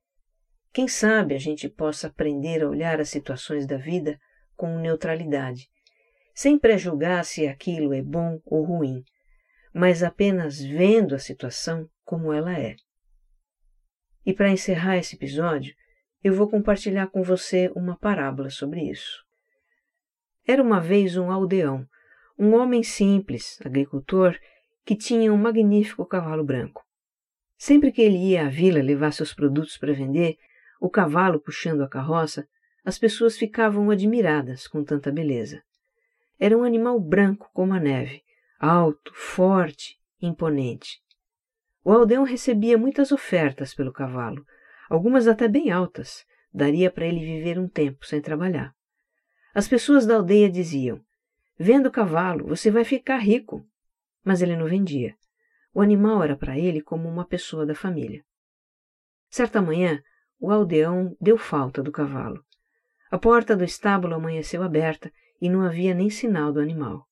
Quem 0.74 0.88
sabe 0.88 1.36
a 1.36 1.38
gente 1.38 1.70
possa 1.70 2.08
aprender 2.08 2.64
a 2.64 2.70
olhar 2.70 3.00
as 3.00 3.10
situações 3.10 3.66
da 3.66 3.78
vida 3.78 4.20
com 4.56 4.80
neutralidade, 4.80 5.68
sem 6.36 6.60
prejulgar 6.60 7.24
se 7.26 7.48
aquilo 7.48 7.94
é 7.94 8.02
bom 8.02 8.40
ou 8.46 8.64
ruim, 8.66 9.04
mas 9.74 10.04
apenas 10.04 10.60
vendo 10.60 11.16
a 11.16 11.20
situação 11.20 11.90
como 12.04 12.34
ela 12.34 12.58
é. 12.58 12.76
E 14.26 14.34
para 14.34 14.50
encerrar 14.50 14.98
esse 14.98 15.16
episódio, 15.16 15.74
eu 16.24 16.34
vou 16.34 16.50
compartilhar 16.50 17.08
com 17.08 17.24
você 17.24 17.72
uma 17.76 17.98
parábola 17.98 18.50
sobre 18.50 18.82
isso. 18.90 19.24
Era 20.46 20.62
uma 20.62 20.80
vez 20.80 21.16
um 21.16 21.32
aldeão, 21.32 21.88
um 22.38 22.56
homem 22.56 22.84
simples, 22.84 23.60
agricultor, 23.64 24.38
que 24.86 24.96
tinha 24.96 25.32
um 25.32 25.38
magnífico 25.38 26.06
cavalo 26.06 26.44
branco. 26.44 26.84
Sempre 27.58 27.92
que 27.92 28.02
ele 28.02 28.18
ia 28.18 28.48
à 28.48 28.50
vila 28.50 28.82
levar 28.82 29.12
seus 29.12 29.34
produtos 29.34 29.78
para 29.78 29.94
vender, 29.94 30.38
o 30.80 30.90
cavalo 30.90 31.40
puxando 31.40 31.82
a 31.82 31.90
carroça, 31.90 32.48
as 32.84 32.98
pessoas 32.98 33.38
ficavam 33.38 33.92
admiradas 33.92 34.68
com 34.68 34.84
tanta 34.84 35.12
beleza. 35.12 35.62
Era 36.40 36.58
um 36.58 36.64
animal 36.64 37.00
branco 37.00 37.50
como 37.54 37.74
a 37.74 37.80
neve, 37.80 38.24
alto, 38.60 39.14
forte, 39.16 39.98
imponente. 40.22 41.02
O 41.84 41.94
aldeão 41.94 42.24
recebia 42.24 42.78
muitas 42.78 43.12
ofertas 43.12 43.74
pelo 43.74 43.94
cavalo, 43.94 44.46
algumas 44.90 45.28
até 45.28 45.48
bem 45.48 45.72
altas, 45.72 46.26
daria 46.54 46.92
para 46.92 47.06
ele 47.06 47.22
viver 47.22 47.58
um 47.58 47.70
tempo 47.70 48.06
sem 48.06 48.22
trabalhar. 48.22 48.76
As 49.54 49.68
pessoas 49.68 50.06
da 50.06 50.16
aldeia 50.16 50.50
diziam: 50.50 51.02
Vendo 51.58 51.88
o 51.88 51.92
cavalo, 51.92 52.48
você 52.48 52.70
vai 52.70 52.84
ficar 52.84 53.18
rico. 53.18 53.66
Mas 54.24 54.42
ele 54.42 54.56
não 54.56 54.68
vendia. 54.68 55.16
O 55.74 55.82
animal 55.82 56.22
era 56.22 56.36
para 56.36 56.58
ele 56.58 56.82
como 56.82 57.08
uma 57.08 57.26
pessoa 57.26 57.66
da 57.66 57.74
família. 57.74 58.24
Certa 59.30 59.62
manhã, 59.62 60.04
o 60.40 60.52
aldeão 60.52 61.16
deu 61.20 61.38
falta 61.38 61.82
do 61.82 61.92
cavalo. 61.92 62.44
A 63.10 63.18
porta 63.18 63.56
do 63.56 63.64
estábulo 63.64 64.16
amanheceu 64.16 64.62
aberta 64.62 65.12
e 65.42 65.50
não 65.50 65.62
havia 65.62 65.94
nem 65.94 66.10
sinal 66.10 66.52
do 66.52 66.60
animal. 66.60 67.09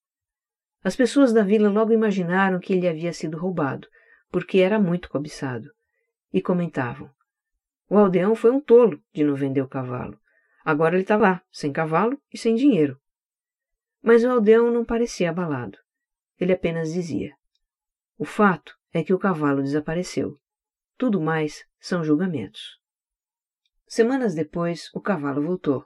As 0.84 0.96
pessoas 0.96 1.34
da 1.34 1.44
vila 1.44 1.70
logo 1.70 1.92
imaginaram 1.92 2.60
que 2.60 2.74
ele 2.74 2.88
havia 2.88 3.13
sido 3.13 3.38
roubado, 3.38 3.88
porque 4.32 4.60
era 4.60 4.80
muito 4.80 5.10
cobiçado, 5.10 5.70
e 6.34 6.42
comentavam: 6.42 7.10
o 7.90 7.98
aldeão 7.98 8.36
foi 8.36 8.52
um 8.52 8.60
tolo 8.60 9.02
de 9.13 9.24
não 9.24 9.34
vender 9.34 9.62
o 9.62 9.68
cavalo. 9.68 10.20
Agora 10.66 10.96
ele 10.96 11.04
está 11.04 11.16
lá, 11.16 11.42
sem 11.50 11.72
cavalo 11.72 12.22
e 12.34 12.38
sem 12.38 12.54
dinheiro. 12.54 13.00
Mas 14.02 14.26
o 14.26 14.30
aldeão 14.30 14.70
não 14.70 14.84
parecia 14.84 15.30
abalado. 15.30 15.78
Ele 16.38 16.52
apenas 16.52 16.92
dizia: 16.92 17.34
O 18.18 18.26
fato 18.26 18.78
é 18.92 19.02
que 19.02 19.13
o 19.13 19.20
cavalo 19.20 19.63
desapareceu. 19.63 20.38
Tudo 20.98 21.22
mais 21.22 21.66
são 21.80 22.04
julgamentos. 22.04 22.78
Semanas 23.88 24.36
depois, 24.36 24.90
o 24.94 25.00
cavalo 25.00 25.42
voltou. 25.42 25.86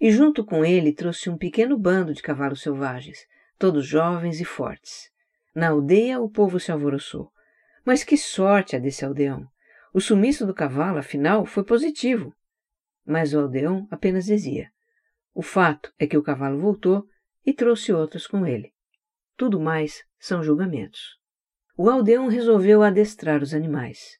E 0.00 0.12
junto 0.12 0.44
com 0.44 0.64
ele 0.64 0.92
trouxe 0.92 1.28
um 1.28 1.36
pequeno 1.36 1.76
bando 1.76 2.14
de 2.14 2.22
cavalos 2.22 2.62
selvagens, 2.62 3.26
todos 3.58 3.86
jovens 3.86 4.40
e 4.40 4.44
fortes. 4.44 5.10
Na 5.54 5.68
aldeia 5.68 6.20
o 6.20 6.30
povo 6.30 6.58
se 6.58 6.72
alvoroçou. 6.72 7.30
Mas 7.84 8.02
que 8.02 8.16
sorte 8.16 8.74
a 8.74 8.78
desse 8.78 9.04
aldeão! 9.04 9.46
O 9.92 10.00
sumiço 10.00 10.44
do 10.46 10.54
cavalo, 10.54 10.98
afinal, 10.98 11.46
foi 11.46 11.62
positivo. 11.62 12.34
Mas 13.06 13.32
o 13.32 13.38
aldeão 13.38 13.86
apenas 13.90 14.24
dizia: 14.24 14.70
O 15.32 15.42
fato 15.42 15.92
é 15.98 16.06
que 16.06 16.16
o 16.16 16.22
cavalo 16.22 16.58
voltou 16.58 17.06
e 17.44 17.52
trouxe 17.52 17.92
outros 17.92 18.26
com 18.26 18.46
ele. 18.46 18.72
Tudo 19.36 19.60
mais 19.60 20.02
são 20.18 20.42
julgamentos. 20.42 21.18
O 21.76 21.90
aldeão 21.90 22.28
resolveu 22.28 22.82
adestrar 22.82 23.42
os 23.42 23.52
animais. 23.52 24.18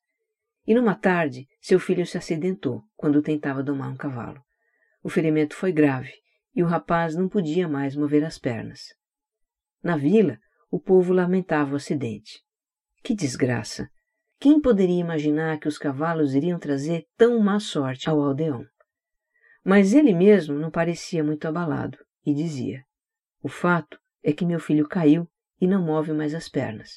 E 0.66 0.74
numa 0.74 0.94
tarde, 0.94 1.46
seu 1.60 1.78
filho 1.78 2.06
se 2.06 2.16
acidentou 2.18 2.82
quando 2.96 3.22
tentava 3.22 3.62
domar 3.62 3.90
um 3.90 3.96
cavalo. 3.96 4.42
O 5.02 5.08
ferimento 5.08 5.54
foi 5.54 5.72
grave 5.72 6.12
e 6.54 6.62
o 6.62 6.66
rapaz 6.66 7.14
não 7.14 7.28
podia 7.28 7.68
mais 7.68 7.96
mover 7.96 8.24
as 8.24 8.38
pernas. 8.38 8.94
Na 9.84 9.98
vila, 9.98 10.38
o 10.70 10.80
povo 10.80 11.12
lamentava 11.12 11.74
o 11.74 11.76
acidente. 11.76 12.42
Que 13.02 13.14
desgraça! 13.14 13.86
Quem 14.40 14.58
poderia 14.58 14.98
imaginar 14.98 15.60
que 15.60 15.68
os 15.68 15.76
cavalos 15.76 16.34
iriam 16.34 16.58
trazer 16.58 17.04
tão 17.18 17.38
má 17.38 17.60
sorte 17.60 18.08
ao 18.08 18.18
aldeão? 18.18 18.64
Mas 19.62 19.92
ele 19.92 20.14
mesmo 20.14 20.58
não 20.58 20.70
parecia 20.70 21.22
muito 21.22 21.46
abalado 21.46 21.98
e 22.24 22.32
dizia: 22.32 22.82
O 23.42 23.48
fato 23.48 23.98
é 24.22 24.32
que 24.32 24.46
meu 24.46 24.58
filho 24.58 24.88
caiu 24.88 25.28
e 25.60 25.66
não 25.66 25.84
move 25.84 26.14
mais 26.14 26.34
as 26.34 26.48
pernas. 26.48 26.94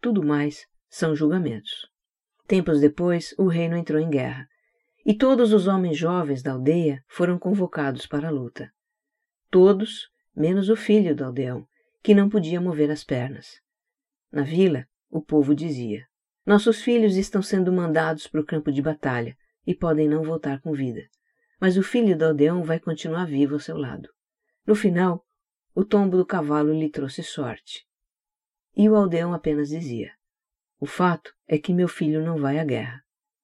Tudo 0.00 0.22
mais 0.22 0.64
são 0.88 1.16
julgamentos. 1.16 1.88
Tempos 2.46 2.80
depois, 2.80 3.34
o 3.36 3.48
reino 3.48 3.76
entrou 3.76 4.00
em 4.00 4.08
guerra 4.08 4.46
e 5.04 5.12
todos 5.12 5.52
os 5.52 5.66
homens 5.66 5.98
jovens 5.98 6.40
da 6.40 6.52
aldeia 6.52 7.02
foram 7.08 7.36
convocados 7.36 8.06
para 8.06 8.28
a 8.28 8.30
luta. 8.30 8.70
Todos, 9.50 10.08
menos 10.36 10.68
o 10.68 10.76
filho 10.76 11.16
do 11.16 11.24
aldeão, 11.24 11.66
que 12.02 12.14
não 12.14 12.28
podia 12.28 12.60
mover 12.60 12.90
as 12.90 13.04
pernas. 13.04 13.60
Na 14.30 14.42
vila, 14.42 14.86
o 15.10 15.22
povo 15.22 15.54
dizia: 15.54 16.06
nossos 16.44 16.82
filhos 16.82 17.16
estão 17.16 17.42
sendo 17.42 17.72
mandados 17.72 18.26
para 18.26 18.40
o 18.40 18.46
campo 18.46 18.72
de 18.72 18.82
batalha 18.82 19.36
e 19.66 19.74
podem 19.74 20.08
não 20.08 20.24
voltar 20.24 20.60
com 20.60 20.72
vida, 20.72 21.08
mas 21.60 21.76
o 21.76 21.82
filho 21.82 22.16
do 22.16 22.24
aldeão 22.24 22.64
vai 22.64 22.80
continuar 22.80 23.26
vivo 23.26 23.54
ao 23.54 23.60
seu 23.60 23.76
lado. 23.76 24.08
No 24.66 24.74
final, 24.74 25.24
o 25.74 25.84
tombo 25.84 26.16
do 26.16 26.26
cavalo 26.26 26.72
lhe 26.72 26.90
trouxe 26.90 27.22
sorte. 27.22 27.86
E 28.76 28.88
o 28.88 28.96
aldeão 28.96 29.32
apenas 29.32 29.68
dizia: 29.68 30.12
O 30.80 30.86
fato 30.86 31.32
é 31.46 31.58
que 31.58 31.72
meu 31.72 31.88
filho 31.88 32.24
não 32.24 32.38
vai 32.38 32.58
à 32.58 32.64
guerra. 32.64 33.02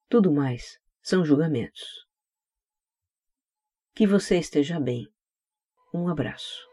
Tudo 0.08 0.32
mais 0.32 0.78
são 1.02 1.24
julgamentos. 1.24 2.06
Que 3.94 4.06
você 4.06 4.38
esteja 4.38 4.80
bem. 4.80 5.06
Um 5.92 6.08
abraço. 6.08 6.66